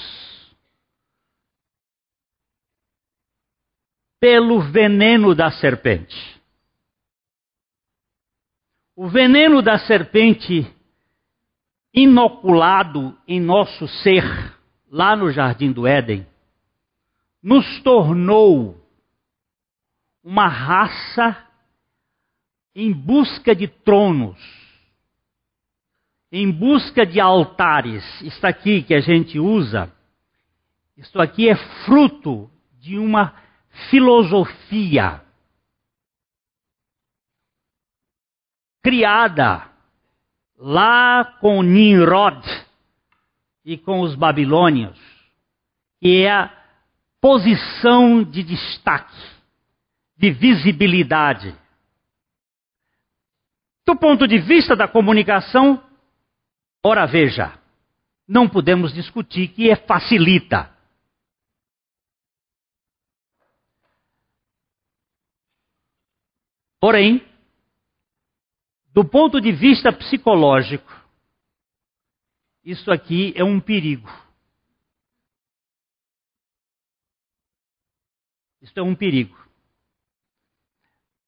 pelo 4.19 4.61
veneno 4.73 5.33
da 5.33 5.53
serpente. 5.53 6.36
O 8.97 9.09
veneno 9.09 9.61
da 9.61 9.79
serpente 9.79 10.67
inoculado 11.93 13.15
em 13.29 13.39
nosso 13.39 13.87
ser, 13.87 14.25
lá 14.91 15.15
no 15.15 15.31
jardim 15.31 15.71
do 15.71 15.87
Éden, 15.87 16.27
nos 17.43 17.83
tornou 17.83 18.83
uma 20.25 20.49
raça 20.49 21.37
em 22.75 22.91
busca 22.91 23.55
de 23.55 23.69
tronos, 23.69 24.39
em 26.33 26.51
busca 26.51 27.05
de 27.05 27.21
altares. 27.21 28.03
Isso 28.23 28.47
aqui 28.47 28.83
que 28.83 28.95
a 28.95 29.01
gente 29.01 29.39
usa, 29.39 29.93
isso 30.97 31.21
aqui 31.21 31.51
é 31.51 31.57
fruto 31.85 32.51
de 32.81 32.99
uma 32.99 33.35
filosofia 33.91 35.26
criada 38.87 39.69
lá 40.57 41.25
com 41.41 41.61
Nimrod 41.61 42.41
e 43.65 43.77
com 43.77 44.01
os 44.03 44.15
babilônios, 44.15 44.97
que 46.01 46.23
é 46.23 46.31
a 46.31 46.57
posição 47.21 48.23
de 48.23 48.45
destaque, 48.45 49.13
de 50.17 50.31
visibilidade. 50.31 51.53
Do 53.85 53.97
ponto 53.97 54.25
de 54.29 54.39
vista 54.39 54.77
da 54.77 54.87
comunicação, 54.87 55.83
ora 56.81 57.07
veja, 57.07 57.59
não 58.29 58.49
podemos 58.49 58.95
discutir 58.95 59.49
que 59.49 59.69
é 59.69 59.75
facilita. 59.75 60.71
Porém, 66.79 67.26
do 68.97 69.05
ponto 69.05 69.43
de 69.43 69.53
vista 69.53 69.93
psicológico, 69.93 70.91
isso 72.65 72.91
aqui 72.91 73.35
é 73.37 73.45
um 73.45 73.61
perigo. 73.61 74.11
Isso 78.63 78.73
é 78.75 78.83
um 78.83 78.95
perigo. 78.95 79.37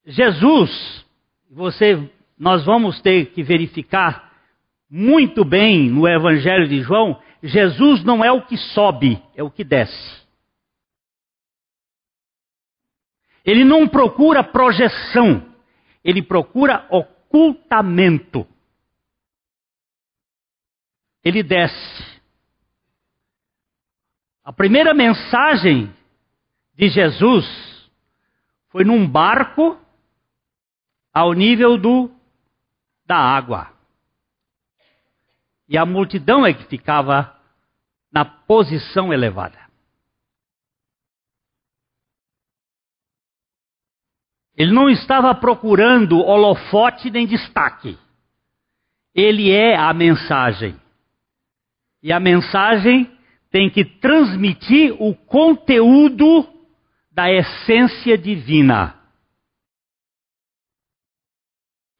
Jesus, 0.03 1.05
você, 1.47 2.11
nós 2.39 2.65
vamos 2.65 2.99
ter 3.03 3.33
que 3.33 3.43
verificar 3.43 4.33
muito 4.89 5.45
bem 5.45 5.91
no 5.91 6.07
Evangelho 6.07 6.67
de 6.67 6.81
João, 6.81 7.21
Jesus 7.43 8.03
não 8.03 8.25
é 8.25 8.31
o 8.31 8.47
que 8.47 8.57
sobe, 8.57 9.21
é 9.35 9.43
o 9.43 9.51
que 9.51 9.63
desce. 9.63 10.27
Ele 13.45 13.63
não 13.63 13.87
procura 13.87 14.43
projeção, 14.43 15.55
ele 16.03 16.23
procura 16.23 16.87
o 16.89 17.18
ocultamento. 17.29 18.47
Ele 21.23 21.43
desce. 21.43 22.21
A 24.43 24.51
primeira 24.51 24.93
mensagem 24.93 25.93
de 26.73 26.89
Jesus 26.89 27.45
foi 28.69 28.83
num 28.83 29.07
barco 29.07 29.79
ao 31.13 31.33
nível 31.33 31.77
do 31.77 32.11
da 33.05 33.17
água. 33.17 33.73
E 35.67 35.77
a 35.77 35.85
multidão 35.85 36.45
é 36.45 36.53
que 36.53 36.63
ficava 36.65 37.35
na 38.11 38.25
posição 38.25 39.13
elevada. 39.13 39.68
Ele 44.59 44.73
não 44.73 44.89
estava 44.89 45.33
procurando 45.33 46.19
holofote 46.19 47.09
nem 47.09 47.25
destaque. 47.25 47.97
Ele 49.15 49.49
é 49.49 49.77
a 49.77 49.93
mensagem. 49.93 50.75
E 52.03 52.11
a 52.11 52.19
mensagem 52.19 53.09
tem 53.49 53.69
que 53.69 53.85
transmitir 53.85 55.01
o 55.01 55.15
conteúdo 55.15 56.45
da 57.09 57.31
essência 57.31 58.17
divina. 58.17 58.95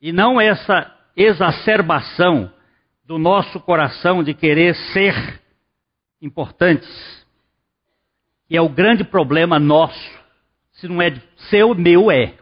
E 0.01 0.11
não 0.11 0.39
essa 0.39 0.93
exacerbação 1.15 2.53
do 3.05 3.17
nosso 3.17 3.61
coração 3.61 4.21
de 4.21 4.33
querer 4.33 4.75
ser 4.91 5.41
importantes, 6.21 7.25
que 8.49 8.57
é 8.57 8.61
o 8.61 8.67
grande 8.67 9.05
problema 9.05 9.57
nosso. 9.57 10.19
Se 10.73 10.89
não 10.89 11.01
é 11.01 11.11
seu, 11.49 11.73
meu 11.73 12.11
é 12.11 12.37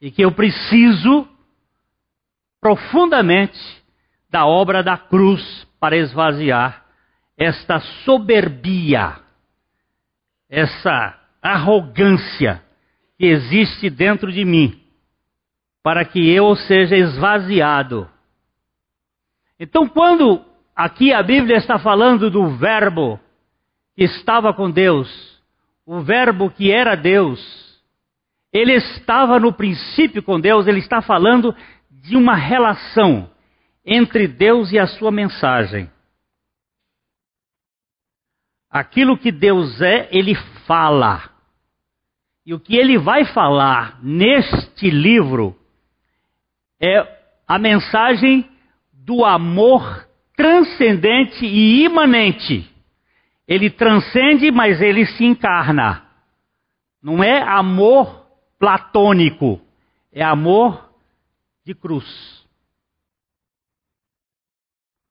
e 0.00 0.10
que 0.10 0.22
eu 0.22 0.32
preciso 0.32 1.28
profundamente 2.60 3.58
da 4.30 4.46
obra 4.46 4.82
da 4.82 4.96
cruz 4.96 5.66
para 5.78 5.96
esvaziar 5.96 6.84
esta 7.36 7.80
soberbia, 8.04 9.20
essa 10.48 11.18
arrogância 11.42 12.62
que 13.18 13.26
existe 13.26 13.88
dentro 13.88 14.32
de 14.32 14.44
mim, 14.44 14.82
para 15.82 16.04
que 16.04 16.28
eu 16.30 16.56
seja 16.56 16.96
esvaziado. 16.96 18.08
Então, 19.58 19.88
quando 19.88 20.44
aqui 20.74 21.12
a 21.12 21.22
Bíblia 21.22 21.56
está 21.56 21.78
falando 21.78 22.30
do 22.30 22.56
Verbo 22.56 23.20
que 23.94 24.04
estava 24.04 24.52
com 24.52 24.70
Deus, 24.70 25.08
o 25.86 26.00
Verbo 26.00 26.50
que 26.50 26.70
era 26.70 26.94
Deus, 26.94 27.65
ele 28.56 28.72
estava 28.74 29.38
no 29.38 29.52
princípio 29.52 30.22
com 30.22 30.40
Deus, 30.40 30.66
ele 30.66 30.78
está 30.78 31.02
falando 31.02 31.54
de 31.90 32.16
uma 32.16 32.34
relação 32.34 33.30
entre 33.84 34.26
Deus 34.26 34.72
e 34.72 34.78
a 34.78 34.86
sua 34.86 35.10
mensagem. 35.10 35.90
Aquilo 38.70 39.18
que 39.18 39.30
Deus 39.30 39.80
é, 39.80 40.08
ele 40.10 40.34
fala. 40.66 41.30
E 42.44 42.54
o 42.54 42.60
que 42.60 42.76
ele 42.76 42.98
vai 42.98 43.24
falar 43.26 43.98
neste 44.02 44.90
livro 44.90 45.56
é 46.80 47.04
a 47.46 47.58
mensagem 47.58 48.48
do 48.92 49.24
amor 49.24 50.06
transcendente 50.36 51.44
e 51.44 51.84
imanente. 51.84 52.68
Ele 53.46 53.70
transcende, 53.70 54.50
mas 54.50 54.80
ele 54.80 55.06
se 55.06 55.24
encarna. 55.24 56.04
Não 57.02 57.22
é 57.22 57.40
amor 57.40 58.25
platônico, 58.58 59.60
é 60.12 60.22
amor 60.22 60.90
de 61.64 61.74
cruz. 61.74 62.06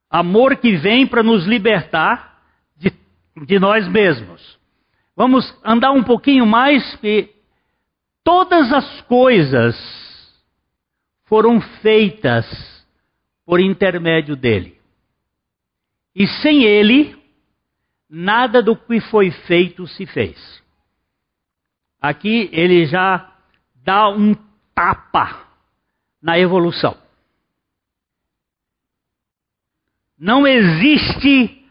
Amor 0.10 0.56
que 0.58 0.78
vem 0.78 1.06
para 1.06 1.22
nos 1.22 1.46
libertar 1.46 2.42
de, 2.78 2.92
de 3.46 3.60
nós 3.60 3.88
mesmos. 3.88 4.58
Vamos 5.16 5.54
andar 5.64 5.92
um 5.92 6.04
pouquinho 6.04 6.46
mais, 6.46 6.96
que 6.98 7.34
todas 8.24 8.72
as 8.72 9.02
coisas 9.02 9.76
foram 11.26 11.60
feitas 11.82 12.46
por 13.46 13.60
intermédio 13.60 14.36
dele. 14.36 14.80
E 16.16 16.26
sem 16.28 16.64
ele, 16.64 17.16
nada 18.10 18.64
do 18.64 18.76
que 18.76 19.00
foi 19.02 19.32
feito 19.32 19.86
se 19.88 20.06
fez. 20.06 20.64
Aqui 22.00 22.50
ele 22.54 22.86
já 22.86 23.35
dá 23.86 24.10
um 24.10 24.34
tapa 24.74 25.48
na 26.20 26.40
evolução. 26.40 26.98
Não 30.18 30.48
existe 30.48 31.64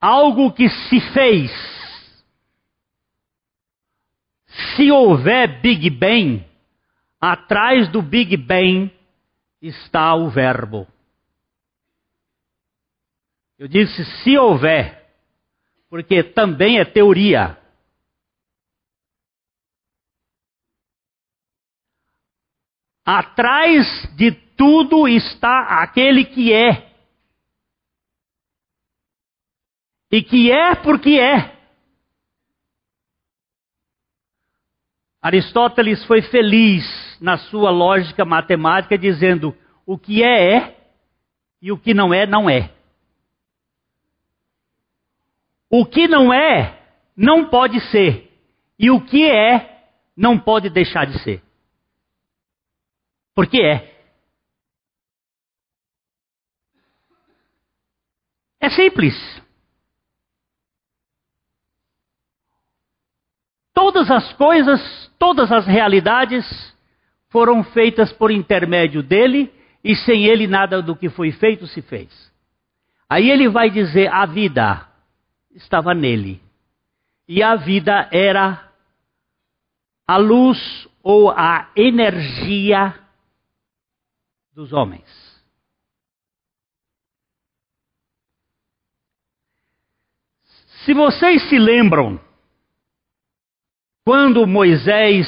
algo 0.00 0.52
que 0.52 0.68
se 0.68 1.00
fez. 1.12 1.52
Se 4.74 4.90
houver 4.90 5.60
Big 5.60 5.88
Bang, 5.90 6.44
atrás 7.20 7.88
do 7.88 8.02
Big 8.02 8.36
Bang 8.36 8.92
está 9.62 10.16
o 10.16 10.28
Verbo. 10.28 10.86
Eu 13.58 13.68
disse 13.68 14.04
se 14.22 14.36
houver, 14.36 15.14
porque 15.88 16.24
também 16.24 16.80
é 16.80 16.84
teoria. 16.84 17.56
Atrás 23.06 23.86
de 24.16 24.32
tudo 24.32 25.06
está 25.06 25.80
aquele 25.80 26.24
que 26.24 26.52
é. 26.52 26.92
E 30.10 30.20
que 30.24 30.50
é 30.50 30.74
porque 30.74 31.10
é. 31.10 31.56
Aristóteles 35.22 36.04
foi 36.04 36.20
feliz 36.22 36.84
na 37.20 37.38
sua 37.38 37.70
lógica 37.70 38.24
matemática 38.24 38.98
dizendo: 38.98 39.56
o 39.86 39.96
que 39.96 40.24
é, 40.24 40.56
é, 40.56 40.76
e 41.62 41.70
o 41.70 41.78
que 41.78 41.94
não 41.94 42.12
é, 42.12 42.26
não 42.26 42.50
é. 42.50 42.72
O 45.70 45.86
que 45.86 46.08
não 46.08 46.32
é, 46.32 46.80
não 47.16 47.48
pode 47.48 47.80
ser. 47.90 48.32
E 48.76 48.90
o 48.90 49.00
que 49.00 49.28
é, 49.28 49.84
não 50.16 50.38
pode 50.38 50.70
deixar 50.70 51.06
de 51.06 51.18
ser. 51.22 51.45
Porque 53.36 53.60
é. 53.60 53.94
É 58.58 58.70
simples. 58.70 59.14
Todas 63.74 64.10
as 64.10 64.32
coisas, 64.32 65.12
todas 65.18 65.52
as 65.52 65.66
realidades 65.66 66.46
foram 67.28 67.62
feitas 67.62 68.10
por 68.10 68.30
intermédio 68.30 69.02
dele 69.02 69.52
e 69.84 69.94
sem 69.94 70.24
ele 70.24 70.46
nada 70.46 70.80
do 70.80 70.96
que 70.96 71.10
foi 71.10 71.30
feito 71.30 71.66
se 71.66 71.82
fez. 71.82 72.32
Aí 73.06 73.30
ele 73.30 73.50
vai 73.50 73.68
dizer: 73.68 74.10
a 74.10 74.24
vida 74.24 74.88
estava 75.54 75.92
nele. 75.92 76.40
E 77.28 77.42
a 77.42 77.54
vida 77.54 78.08
era 78.10 78.72
a 80.08 80.16
luz 80.16 80.88
ou 81.02 81.30
a 81.30 81.70
energia 81.76 83.05
dos 84.56 84.72
homens. 84.72 85.04
Se 90.82 90.94
vocês 90.94 91.46
se 91.50 91.58
lembram, 91.58 92.18
quando 94.02 94.46
Moisés 94.46 95.26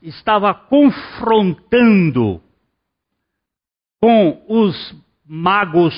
estava 0.00 0.54
confrontando 0.54 2.40
com 4.00 4.44
os 4.48 4.94
magos 5.24 5.94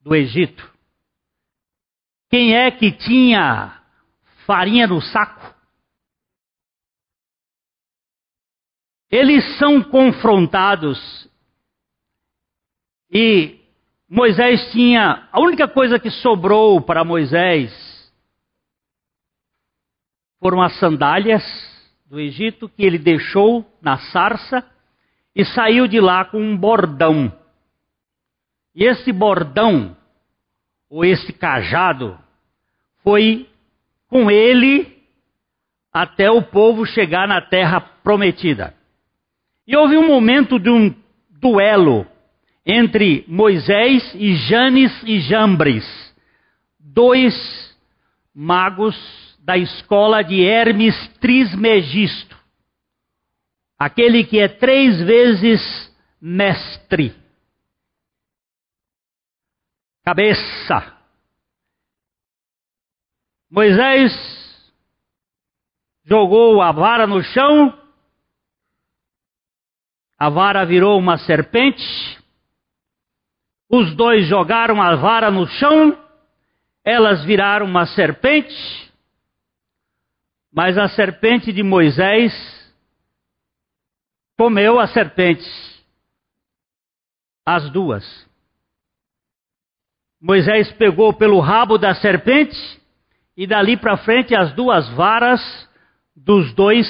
do 0.00 0.14
Egito, 0.14 0.72
quem 2.30 2.54
é 2.54 2.70
que 2.70 2.92
tinha 2.92 3.82
farinha 4.46 4.86
no 4.86 5.00
saco? 5.02 5.52
Eles 9.10 9.58
são 9.58 9.82
confrontados 9.82 11.31
e 13.12 13.60
Moisés 14.08 14.72
tinha. 14.72 15.28
A 15.30 15.40
única 15.40 15.68
coisa 15.68 15.98
que 15.98 16.10
sobrou 16.10 16.80
para 16.80 17.04
Moisés 17.04 17.70
foram 20.40 20.62
as 20.62 20.78
sandálias 20.78 21.42
do 22.06 22.18
Egito 22.18 22.68
que 22.68 22.82
ele 22.82 22.98
deixou 22.98 23.64
na 23.80 23.98
sarça 23.98 24.66
e 25.36 25.44
saiu 25.44 25.86
de 25.86 26.00
lá 26.00 26.24
com 26.24 26.40
um 26.40 26.56
bordão. 26.56 27.32
E 28.74 28.84
esse 28.84 29.12
bordão, 29.12 29.94
ou 30.88 31.04
esse 31.04 31.32
cajado, 31.32 32.18
foi 33.02 33.48
com 34.08 34.30
ele 34.30 35.02
até 35.92 36.30
o 36.30 36.42
povo 36.42 36.86
chegar 36.86 37.28
na 37.28 37.40
terra 37.40 37.80
prometida. 37.80 38.74
E 39.66 39.76
houve 39.76 39.96
um 39.96 40.06
momento 40.06 40.58
de 40.58 40.70
um 40.70 40.94
duelo 41.30 42.06
entre 42.64 43.24
Moisés 43.26 44.14
e 44.14 44.34
Janes 44.36 44.92
e 45.02 45.20
Jambres, 45.20 45.84
dois 46.78 47.34
magos 48.34 48.96
da 49.40 49.58
escola 49.58 50.22
de 50.22 50.40
Hermes 50.42 50.96
Trismegisto, 51.18 52.36
aquele 53.78 54.24
que 54.24 54.38
é 54.38 54.48
três 54.48 55.00
vezes 55.00 55.60
mestre. 56.20 57.14
Cabeça. 60.04 60.96
Moisés 63.50 64.12
jogou 66.04 66.62
a 66.62 66.72
vara 66.72 67.06
no 67.06 67.22
chão, 67.22 67.78
a 70.18 70.28
vara 70.30 70.64
virou 70.64 70.98
uma 70.98 71.18
serpente, 71.18 72.21
os 73.74 73.94
dois 73.94 74.26
jogaram 74.26 74.82
a 74.82 74.94
vara 74.96 75.30
no 75.30 75.46
chão, 75.46 75.98
elas 76.84 77.24
viraram 77.24 77.64
uma 77.64 77.86
serpente, 77.86 78.92
mas 80.52 80.76
a 80.76 80.90
serpente 80.90 81.50
de 81.50 81.62
Moisés 81.62 82.34
comeu 84.36 84.78
a 84.78 84.86
serpente, 84.86 85.48
as 87.46 87.70
duas. 87.70 88.04
Moisés 90.20 90.70
pegou 90.72 91.14
pelo 91.14 91.40
rabo 91.40 91.78
da 91.78 91.94
serpente 91.94 92.58
e 93.34 93.46
dali 93.46 93.78
para 93.78 93.96
frente 93.96 94.34
as 94.34 94.52
duas 94.52 94.86
varas 94.90 95.40
dos 96.14 96.52
dois 96.52 96.86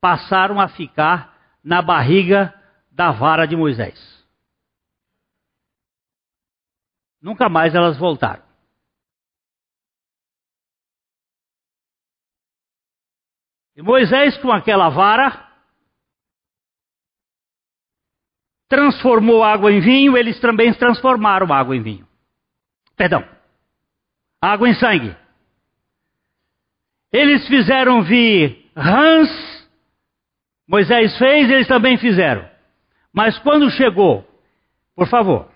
passaram 0.00 0.60
a 0.60 0.68
ficar 0.68 1.36
na 1.64 1.82
barriga 1.82 2.54
da 2.92 3.10
vara 3.10 3.44
de 3.44 3.56
Moisés. 3.56 4.19
Nunca 7.20 7.48
mais 7.48 7.74
elas 7.74 7.98
voltaram. 7.98 8.42
E 13.76 13.82
Moisés, 13.82 14.36
com 14.38 14.52
aquela 14.52 14.88
vara, 14.90 15.48
transformou 18.68 19.42
água 19.42 19.72
em 19.72 19.80
vinho, 19.80 20.16
eles 20.16 20.38
também 20.40 20.72
transformaram 20.74 21.52
água 21.52 21.76
em 21.76 21.82
vinho. 21.82 22.08
Perdão, 22.96 23.26
água 24.40 24.68
em 24.68 24.74
sangue. 24.74 25.16
Eles 27.12 27.46
fizeram 27.48 28.02
vir 28.02 28.70
rãs, 28.76 29.28
Moisés 30.68 31.16
fez, 31.18 31.50
eles 31.50 31.66
também 31.66 31.98
fizeram. 31.98 32.48
Mas 33.12 33.38
quando 33.40 33.70
chegou, 33.70 34.24
por 34.94 35.08
favor, 35.08 35.50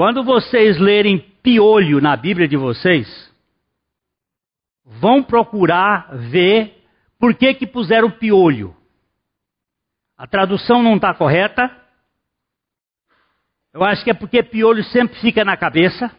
quando 0.00 0.24
vocês 0.24 0.78
lerem 0.78 1.18
piolho 1.42 2.00
na 2.00 2.16
Bíblia 2.16 2.48
de 2.48 2.56
vocês, 2.56 3.06
vão 4.82 5.22
procurar 5.22 6.16
ver 6.16 6.82
por 7.18 7.34
que, 7.34 7.52
que 7.52 7.66
puseram 7.66 8.10
piolho. 8.10 8.74
A 10.16 10.26
tradução 10.26 10.82
não 10.82 10.96
está 10.96 11.12
correta. 11.12 11.70
Eu 13.74 13.84
acho 13.84 14.02
que 14.02 14.10
é 14.10 14.14
porque 14.14 14.42
piolho 14.42 14.82
sempre 14.84 15.20
fica 15.20 15.44
na 15.44 15.54
cabeça. 15.54 16.10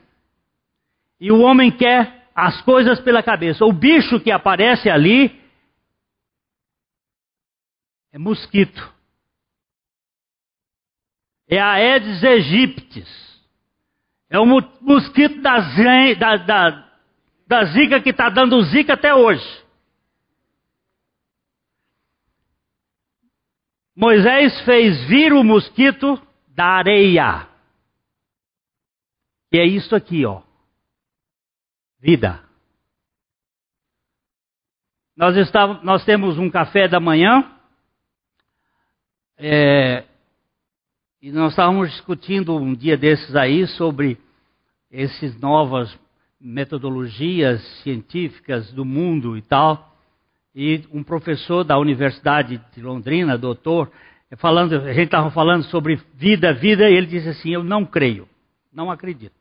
E 1.19 1.31
o 1.31 1.39
homem 1.39 1.75
quer 1.75 2.29
as 2.35 2.61
coisas 2.61 2.99
pela 2.99 3.23
cabeça. 3.23 3.65
O 3.65 3.73
bicho 3.73 4.19
que 4.19 4.29
aparece 4.29 4.91
ali 4.91 5.43
é 8.11 8.19
mosquito. 8.19 8.93
É 11.49 11.59
a 11.59 11.71
Aedes 11.71 12.23
aegyptis. 12.23 13.30
É 14.31 14.39
o 14.39 14.45
mosquito 14.45 15.41
da, 15.41 15.59
da, 16.17 16.37
da, 16.37 16.91
da 17.45 17.65
zika 17.65 17.99
que 17.99 18.11
está 18.11 18.29
dando 18.29 18.61
zika 18.61 18.93
até 18.93 19.13
hoje. 19.13 19.45
Moisés 23.93 24.57
fez 24.61 25.03
vir 25.09 25.33
o 25.33 25.43
mosquito 25.43 26.17
da 26.47 26.63
areia. 26.63 27.45
E 29.51 29.59
é 29.59 29.65
isso 29.65 29.93
aqui, 29.93 30.25
ó. 30.25 30.41
Vida. 31.99 32.41
Nós, 35.13 35.35
estávamos, 35.35 35.83
nós 35.83 36.05
temos 36.05 36.37
um 36.37 36.49
café 36.49 36.87
da 36.87 37.01
manhã. 37.01 37.53
É, 39.37 40.05
e 41.21 41.31
nós 41.31 41.51
estávamos 41.51 41.91
discutindo 41.91 42.55
um 42.55 42.73
dia 42.73 42.97
desses 42.97 43.35
aí 43.35 43.67
sobre 43.67 44.17
esses 44.89 45.39
novas 45.39 45.95
metodologias 46.39 47.61
científicas 47.83 48.71
do 48.73 48.83
mundo 48.83 49.37
e 49.37 49.41
tal. 49.43 49.95
E 50.55 50.83
um 50.91 51.03
professor 51.03 51.63
da 51.63 51.77
Universidade 51.77 52.59
de 52.73 52.81
Londrina, 52.81 53.37
doutor, 53.37 53.91
falando, 54.37 54.73
a 54.73 54.93
gente 54.93 55.05
estava 55.05 55.29
falando 55.29 55.63
sobre 55.65 55.95
vida, 56.15 56.53
vida, 56.53 56.89
e 56.89 56.95
ele 56.95 57.05
disse 57.05 57.29
assim: 57.29 57.51
Eu 57.51 57.63
não 57.63 57.85
creio, 57.85 58.27
não 58.73 58.89
acredito 58.89 59.39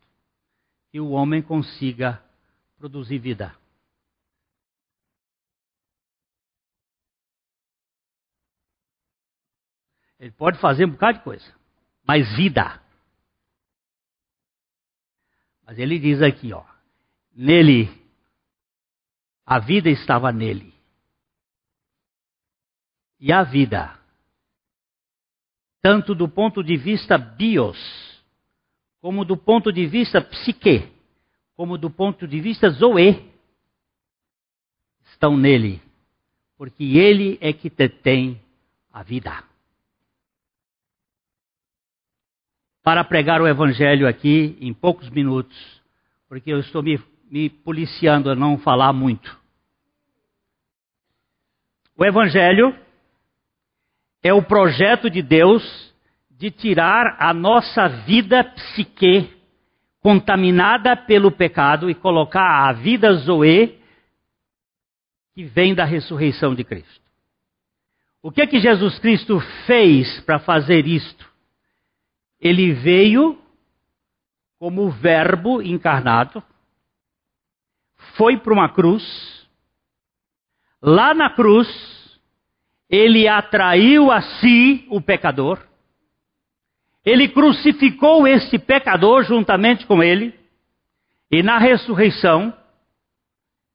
que 0.92 1.00
o 1.00 1.10
homem 1.10 1.40
consiga 1.40 2.22
produzir 2.78 3.18
vida. 3.18 3.54
Ele 10.18 10.32
pode 10.32 10.58
fazer 10.58 10.84
um 10.84 10.90
bocado 10.90 11.18
de 11.18 11.24
coisa, 11.24 11.59
mas 12.06 12.30
vida. 12.36 12.80
Mas 15.64 15.78
ele 15.78 15.98
diz 15.98 16.20
aqui, 16.20 16.52
ó, 16.52 16.64
Nele, 17.32 17.88
a 19.46 19.58
vida 19.58 19.88
estava 19.88 20.32
nele. 20.32 20.74
E 23.18 23.32
a 23.32 23.42
vida, 23.42 23.98
tanto 25.80 26.14
do 26.14 26.28
ponto 26.28 26.62
de 26.62 26.76
vista 26.76 27.16
bios, 27.18 27.78
como 29.00 29.24
do 29.24 29.36
ponto 29.36 29.72
de 29.72 29.86
vista 29.86 30.20
psique, 30.20 30.90
como 31.54 31.78
do 31.78 31.90
ponto 31.90 32.26
de 32.26 32.40
vista 32.40 32.70
zoe, 32.70 33.30
estão 35.04 35.36
nele, 35.36 35.82
porque 36.56 36.84
ele 36.84 37.38
é 37.40 37.52
que 37.52 37.68
detém 37.68 38.40
a 38.92 39.02
vida. 39.02 39.49
Para 42.82 43.04
pregar 43.04 43.40
o 43.40 43.48
evangelho 43.48 44.08
aqui 44.08 44.56
em 44.60 44.72
poucos 44.72 45.08
minutos, 45.10 45.56
porque 46.28 46.52
eu 46.52 46.60
estou 46.60 46.82
me 46.82 46.98
me 47.30 47.48
policiando 47.48 48.28
a 48.28 48.34
não 48.34 48.58
falar 48.58 48.92
muito. 48.92 49.38
O 51.96 52.04
Evangelho 52.04 52.76
é 54.22 54.34
o 54.34 54.42
projeto 54.42 55.08
de 55.08 55.22
Deus 55.22 55.94
de 56.30 56.50
tirar 56.50 57.16
a 57.20 57.32
nossa 57.32 57.86
vida 57.88 58.42
psique 58.42 59.30
contaminada 60.00 60.96
pelo 60.96 61.30
pecado 61.30 61.88
e 61.88 61.94
colocar 61.94 62.68
a 62.68 62.72
vida 62.72 63.12
Zoe 63.12 63.78
que 65.34 65.44
vem 65.44 65.74
da 65.74 65.84
ressurreição 65.84 66.54
de 66.54 66.64
Cristo. 66.64 67.00
O 68.22 68.32
que 68.32 68.42
é 68.42 68.46
que 68.46 68.58
Jesus 68.58 68.98
Cristo 68.98 69.38
fez 69.66 70.20
para 70.22 70.38
fazer 70.38 70.86
isto? 70.86 71.29
Ele 72.40 72.72
veio 72.72 73.38
como 74.58 74.90
Verbo 74.90 75.62
encarnado, 75.62 76.42
foi 78.16 78.36
para 78.36 78.52
uma 78.52 78.68
cruz. 78.68 79.46
Lá 80.82 81.14
na 81.14 81.30
cruz, 81.30 81.68
ele 82.88 83.26
atraiu 83.26 84.10
a 84.10 84.20
si 84.20 84.86
o 84.90 85.00
pecador. 85.00 85.58
Ele 87.04 87.28
crucificou 87.28 88.26
esse 88.26 88.58
pecador 88.58 89.24
juntamente 89.24 89.86
com 89.86 90.02
ele. 90.02 90.38
E 91.30 91.42
na 91.42 91.58
ressurreição, 91.58 92.52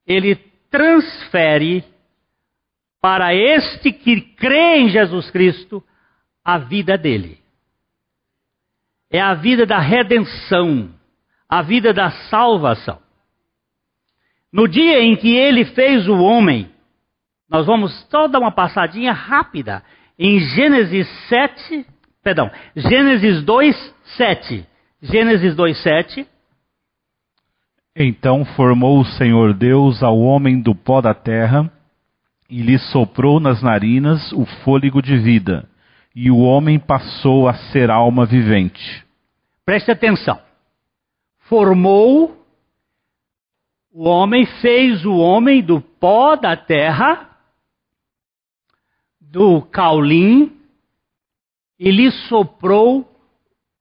ele 0.05 0.36
transfere 0.70 1.84
para 3.01 3.34
este 3.34 3.91
que 3.91 4.22
crê 4.22 4.80
em 4.80 4.89
Jesus 4.89 5.32
Cristo 5.32 5.84
a 6.43 6.57
vida 6.57 6.97
dele. 6.97 7.45
É 9.16 9.22
a 9.22 9.34
vida 9.34 9.66
da 9.66 9.80
redenção, 9.80 10.89
a 11.47 11.61
vida 11.61 11.93
da 11.93 12.11
salvação. 12.30 12.99
No 14.51 14.68
dia 14.68 14.99
em 14.99 15.16
que 15.16 15.34
ele 15.34 15.63
fez 15.63 16.05
o 16.09 16.18
homem, 16.18 16.70
nós 17.49 17.66
vamos 17.66 17.93
só 18.09 18.28
dar 18.28 18.39
uma 18.39 18.51
passadinha 18.51 19.13
rápida 19.13 19.82
em 20.20 20.38
Gênesis 20.41 21.07
7, 21.30 21.86
perdão, 22.22 22.51
Gênesis 22.76 23.41
2, 23.41 23.95
7. 24.18 24.68
Gênesis 25.01 25.55
2, 25.55 25.82
7. 25.82 26.28
Então 27.95 28.43
formou 28.43 28.99
o 28.99 29.05
Senhor 29.05 29.53
Deus 29.53 30.03
ao 30.03 30.20
homem 30.20 30.59
do 30.59 30.76
pó 30.76 30.99
da 30.99 31.13
terra 31.13 31.72
e 32.49 32.61
lhe 32.61 32.78
soprou 32.78 33.39
nas 33.39 33.63
narinas 33.63 34.34
o 34.34 34.45
fôlego 34.45 35.01
de 35.01 35.18
vida, 35.18 35.70
e 36.13 36.30
o 36.30 36.39
homem 36.39 36.78
passou 36.78 37.47
a 37.47 37.53
ser 37.53 37.89
alma 37.89 38.26
vivente. 38.26 39.05
Preste 39.66 39.91
atenção. 39.91 40.41
Formou 41.49 42.45
o 43.97 44.09
homem 44.09 44.45
fez 44.59 45.05
o 45.05 45.16
homem 45.16 45.63
do 45.63 45.80
pó 45.80 46.36
da 46.36 46.57
terra, 46.57 47.34
do 49.22 49.61
caulim, 49.61 50.61
e 51.80 51.89
lhe 51.89 52.11
soprou 52.28 53.09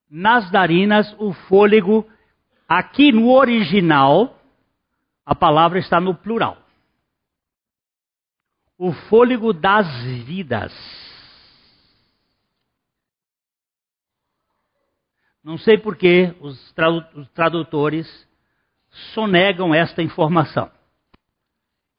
nas 0.09 0.53
narinas 0.53 1.13
o 1.19 1.33
fôlego. 1.33 2.09
Aqui 2.69 3.11
no 3.11 3.29
original, 3.33 4.39
a 5.27 5.35
palavra 5.35 5.81
está 5.81 6.01
no 6.01 6.15
plural. 6.15 6.59
O 8.79 8.93
fôlego 8.93 9.53
das 9.53 9.89
vidas. 10.25 10.73
Não 15.45 15.59
sei 15.59 15.77
por 15.77 15.95
que 15.95 16.35
os 16.41 16.75
tradutores 17.35 18.09
sonegam 19.13 19.75
esta 19.75 20.03
informação. 20.03 20.71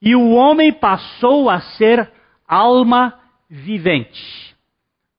E 0.02 0.16
o 0.16 0.32
homem 0.32 0.74
passou 0.74 1.48
a 1.48 1.62
ser 1.62 2.12
alma 2.48 3.20
vivente. 3.48 4.56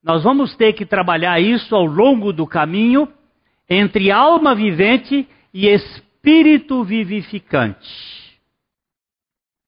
Nós 0.03 0.24
vamos 0.24 0.57
ter 0.57 0.72
que 0.72 0.85
trabalhar 0.85 1.41
isso 1.41 1.74
ao 1.74 1.85
longo 1.85 2.33
do 2.33 2.47
caminho 2.47 3.12
entre 3.68 4.11
alma 4.11 4.55
vivente 4.55 5.29
e 5.55 5.68
espírito 5.68 6.83
vivificante. 6.83 7.89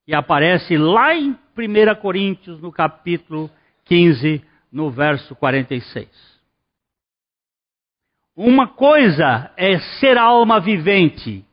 E 0.07 0.15
aparece 0.15 0.77
lá 0.77 1.15
em 1.15 1.31
1 1.31 2.01
Coríntios, 2.01 2.61
no 2.61 2.73
capítulo 2.73 3.51
15, 3.85 4.43
no 4.73 4.91
verso 4.91 5.35
46. 5.37 6.38
Uma 8.41 8.69
coisa 8.69 9.51
é 9.57 9.79
ser 9.99 10.17
alma 10.17 10.61
vivente 10.61 11.45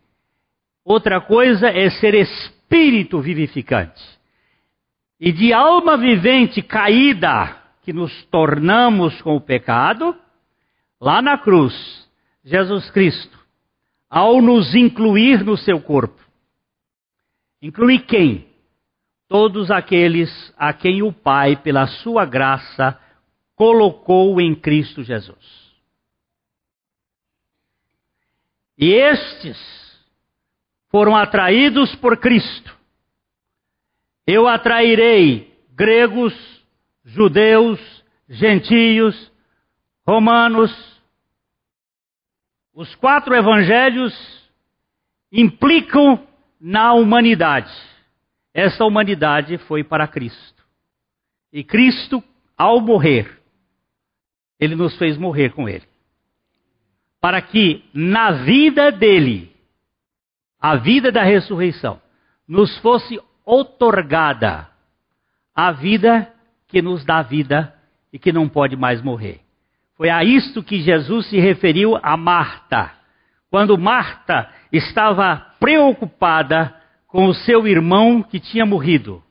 outra 0.85 1.19
coisa 1.19 1.67
é 1.67 1.89
ser 1.89 2.13
espírito 2.13 3.19
vivificante. 3.19 4.03
E 5.19 5.31
de 5.31 5.51
alma 5.51 5.97
vivente 5.97 6.61
caída, 6.61 7.57
que 7.81 7.91
nos 7.91 8.23
tornamos 8.25 9.19
com 9.21 9.35
o 9.35 9.41
pecado, 9.41 10.15
lá 11.01 11.21
na 11.21 11.37
cruz, 11.37 11.73
Jesus 12.43 12.91
Cristo, 12.91 13.37
ao 14.07 14.41
nos 14.41 14.75
incluir 14.75 15.43
no 15.43 15.57
seu 15.57 15.81
corpo, 15.81 16.21
inclui 17.61 17.97
quem? 17.97 18.45
Todos 19.27 19.71
aqueles 19.71 20.53
a 20.55 20.71
quem 20.71 21.01
o 21.01 21.11
Pai, 21.11 21.55
pela 21.55 21.87
sua 21.87 22.25
graça, 22.25 22.99
colocou 23.55 24.39
em 24.39 24.53
Cristo 24.53 25.01
Jesus. 25.01 25.64
E 28.77 28.91
estes 28.91 29.57
foram 30.89 31.15
atraídos 31.15 31.95
por 31.95 32.17
Cristo. 32.17 32.75
Eu 34.27 34.47
atrairei 34.47 35.53
gregos, 35.73 36.33
judeus, 37.03 37.79
gentios, 38.27 39.31
romanos, 40.05 40.71
Os 42.73 42.93
quatro 42.95 43.33
evangelhos 43.33 44.13
implicam 45.31 46.27
na 46.59 46.93
humanidade. 46.93 47.71
Essa 48.53 48.83
humanidade 48.83 49.57
foi 49.59 49.81
para 49.81 50.07
Cristo. 50.09 50.61
E 51.53 51.63
Cristo, 51.63 52.21
ao 52.57 52.81
morrer, 52.81 53.41
ele 54.59 54.75
nos 54.75 54.97
fez 54.97 55.17
morrer 55.17 55.53
com 55.53 55.69
ele. 55.69 55.87
Para 57.25 57.41
que 57.41 57.83
na 57.91 58.33
vida 58.43 58.91
dele, 58.91 59.51
a 60.61 60.75
vida 60.75 61.11
da 61.11 61.23
ressurreição, 61.23 61.99
nos 62.47 62.77
fosse 62.77 63.19
otorgada 63.43 64.69
a 65.55 65.71
vida 65.71 66.31
que 66.67 66.83
nos 66.83 67.03
dá 67.03 67.23
vida 67.23 67.73
e 68.13 68.19
que 68.19 68.31
não 68.31 68.47
pode 68.47 68.75
mais 68.75 69.01
morrer. 69.01 69.41
Foi 69.97 70.07
a 70.11 70.23
isto 70.23 70.61
que 70.61 70.79
Jesus 70.81 71.25
se 71.25 71.39
referiu 71.39 71.97
a 72.03 72.15
Marta. 72.15 72.93
Quando 73.49 73.75
Marta 73.75 74.47
estava 74.71 75.35
preocupada 75.59 76.79
com 77.07 77.25
o 77.25 77.33
seu 77.33 77.67
irmão 77.67 78.21
que 78.21 78.39
tinha 78.39 78.67
morrido. 78.67 79.23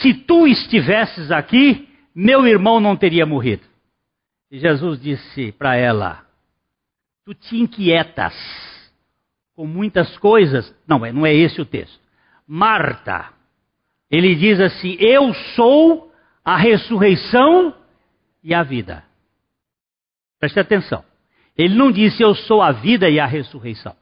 Se 0.00 0.14
tu 0.14 0.46
estivesses 0.46 1.30
aqui, 1.30 1.90
meu 2.14 2.46
irmão 2.46 2.80
não 2.80 2.96
teria 2.96 3.26
morrido. 3.26 3.64
E 4.50 4.58
Jesus 4.58 4.98
disse 4.98 5.52
para 5.52 5.76
ela: 5.76 6.31
Tu 7.24 7.34
te 7.34 7.56
inquietas 7.56 8.34
com 9.54 9.66
muitas 9.66 10.16
coisas. 10.18 10.74
Não, 10.86 10.98
não 10.98 11.26
é 11.26 11.34
esse 11.34 11.60
o 11.60 11.66
texto. 11.66 12.00
Marta, 12.46 13.32
ele 14.10 14.34
diz 14.34 14.60
assim: 14.60 14.96
Eu 14.98 15.32
sou 15.54 16.12
a 16.44 16.56
ressurreição 16.56 17.74
e 18.42 18.52
a 18.52 18.62
vida. 18.62 19.04
Preste 20.38 20.58
atenção. 20.58 21.04
Ele 21.56 21.74
não 21.74 21.92
disse 21.92 22.22
eu 22.22 22.34
sou 22.34 22.62
a 22.62 22.72
vida 22.72 23.08
e 23.08 23.20
a 23.20 23.26
ressurreição. 23.26 23.94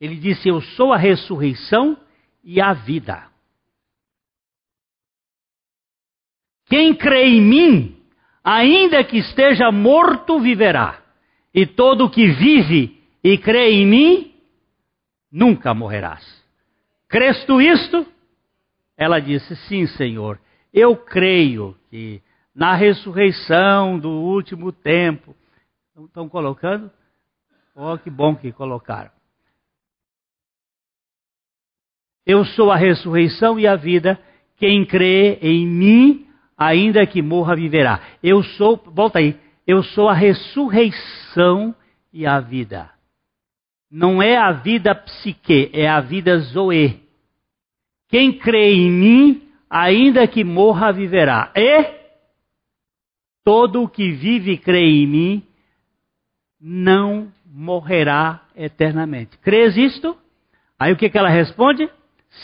Ele 0.00 0.16
disse 0.16 0.48
eu 0.48 0.60
sou 0.60 0.92
a 0.92 0.96
ressurreição 0.96 1.98
e 2.44 2.60
a 2.60 2.72
vida. 2.72 3.26
Quem 6.66 6.94
crê 6.94 7.26
em 7.26 7.40
mim, 7.40 8.02
ainda 8.44 9.02
que 9.04 9.18
esteja 9.18 9.70
morto, 9.72 10.38
viverá. 10.40 11.02
E 11.56 11.66
todo 11.66 12.10
que 12.10 12.28
vive 12.28 13.02
e 13.24 13.38
crê 13.38 13.70
em 13.70 13.86
mim, 13.86 14.34
nunca 15.32 15.74
morrerás. 15.74 16.22
Crês 17.08 17.44
tu 17.46 17.60
isto? 17.60 18.06
Ela 18.96 19.18
disse: 19.18 19.56
Sim, 19.66 19.86
Senhor. 19.86 20.38
Eu 20.72 20.94
creio 20.94 21.74
que 21.88 22.22
na 22.54 22.74
ressurreição 22.74 23.98
do 23.98 24.10
último 24.10 24.70
tempo 24.70 25.34
Estão 26.04 26.28
colocando? 26.28 26.90
Oh, 27.74 27.96
que 27.96 28.10
bom 28.10 28.36
que 28.36 28.52
colocaram. 28.52 29.10
Eu 32.24 32.44
sou 32.44 32.70
a 32.70 32.76
ressurreição 32.76 33.58
e 33.58 33.66
a 33.66 33.76
vida. 33.76 34.20
Quem 34.56 34.84
crê 34.84 35.38
em 35.40 35.66
mim, 35.66 36.26
ainda 36.56 37.06
que 37.06 37.22
morra, 37.22 37.56
viverá. 37.56 38.00
Eu 38.22 38.42
sou, 38.42 38.76
volta 38.76 39.20
aí. 39.20 39.38
Eu 39.66 39.82
sou 39.82 40.08
a 40.08 40.14
ressurreição 40.14 41.74
e 42.12 42.26
a 42.26 42.38
vida. 42.40 42.90
Não 43.90 44.22
é 44.22 44.36
a 44.36 44.52
vida 44.52 44.94
psique, 44.94 45.70
é 45.72 45.88
a 45.88 46.00
vida 46.00 46.38
zoe. 46.38 47.02
Quem 48.08 48.38
crê 48.38 48.72
em 48.74 48.90
mim, 48.90 49.48
ainda 49.68 50.26
que 50.28 50.44
morra, 50.44 50.92
viverá. 50.92 51.52
E 51.56 51.96
todo 53.44 53.82
o 53.82 53.88
que 53.88 54.12
vive 54.12 54.52
e 54.52 54.58
crê 54.58 54.84
em 54.84 55.06
mim 55.06 55.42
não 56.60 57.32
morrerá 57.44 58.42
eternamente. 58.56 59.36
Crês 59.38 59.76
isto? 59.76 60.16
Aí 60.78 60.92
o 60.92 60.96
que, 60.96 61.08
que 61.08 61.18
ela 61.18 61.28
responde? 61.28 61.88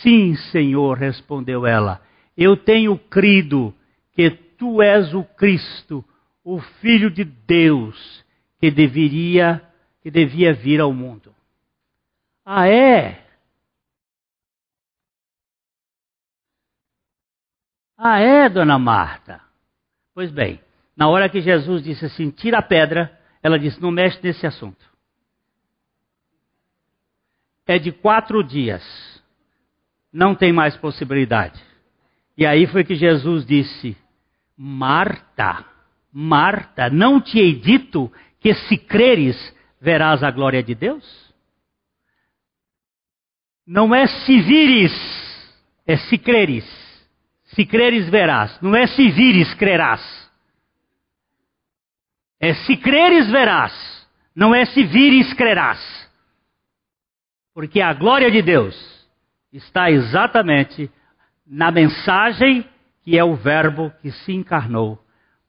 Sim, 0.02 0.34
Senhor, 0.50 0.96
respondeu 0.96 1.66
ela. 1.66 2.00
Eu 2.36 2.56
tenho 2.56 2.96
crido 2.96 3.74
que 4.12 4.30
tu 4.30 4.80
és 4.80 5.12
o 5.12 5.22
Cristo, 5.22 6.04
o 6.44 6.60
Filho 6.60 7.10
de 7.10 7.24
Deus, 7.24 8.24
que 8.58 8.70
deveria, 8.70 9.62
que 10.02 10.10
devia 10.10 10.52
vir 10.52 10.80
ao 10.80 10.92
mundo. 10.92 11.34
Ah, 12.44 12.68
é? 12.68 13.24
Ah, 17.96 18.18
é, 18.18 18.48
dona 18.48 18.78
Marta? 18.78 19.40
Pois 20.12 20.30
bem, 20.30 20.60
na 20.96 21.08
hora 21.08 21.28
que 21.28 21.40
Jesus 21.40 21.82
disse 21.82 22.04
assim: 22.04 22.30
tira 22.30 22.58
a 22.58 22.62
pedra, 22.62 23.16
ela 23.42 23.58
disse: 23.58 23.80
não 23.80 23.90
mexe 23.90 24.18
nesse 24.22 24.46
assunto. 24.46 24.84
É 27.66 27.78
de 27.78 27.92
quatro 27.92 28.42
dias. 28.42 28.82
Não 30.12 30.34
tem 30.34 30.52
mais 30.52 30.76
possibilidade. 30.76 31.62
E 32.36 32.44
aí 32.44 32.66
foi 32.66 32.82
que 32.82 32.94
Jesus 32.94 33.46
disse: 33.46 33.96
Marta, 34.56 35.64
Marta, 36.12 36.90
não 36.90 37.20
te 37.20 37.38
hei 37.38 37.54
dito 37.54 38.12
que 38.38 38.52
se 38.54 38.76
creres 38.76 39.36
verás 39.80 40.22
a 40.22 40.30
glória 40.30 40.62
de 40.62 40.74
Deus? 40.74 41.32
Não 43.66 43.94
é 43.94 44.06
se 44.06 44.40
vires, 44.40 44.92
é 45.86 45.96
se 45.96 46.18
creres. 46.18 46.66
Se 47.44 47.64
creres 47.64 48.08
verás. 48.08 48.60
Não 48.60 48.74
é 48.74 48.86
se 48.86 49.10
vires 49.10 49.54
crerás. 49.54 50.00
É 52.40 52.54
se 52.54 52.76
creres 52.76 53.30
verás, 53.30 53.72
não 54.34 54.52
é 54.52 54.64
se 54.64 54.82
vires 54.82 55.32
crerás. 55.34 55.80
Porque 57.54 57.80
a 57.80 57.92
glória 57.94 58.32
de 58.32 58.42
Deus 58.42 58.74
está 59.52 59.92
exatamente 59.92 60.90
na 61.46 61.70
mensagem 61.70 62.68
que 63.04 63.16
é 63.16 63.22
o 63.22 63.36
Verbo 63.36 63.92
que 64.02 64.10
se 64.10 64.32
encarnou 64.32 64.98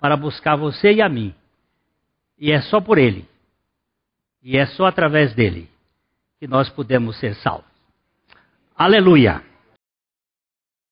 para 0.04 0.18
buscar 0.18 0.58
você 0.58 0.91
e 0.91 1.01
a 1.01 1.08
mim. 1.08 1.34
E 2.38 2.51
é 2.51 2.60
só 2.64 2.82
por 2.82 2.97
Ele, 2.97 3.26
e 4.43 4.58
é 4.58 4.66
só 4.66 4.86
através 4.86 5.34
dele 5.34 5.70
que 6.38 6.45
nós 6.45 6.70
podemos 6.70 7.18
ser 7.22 7.36
salvos. 7.36 7.72
Aleluia! 8.76 9.41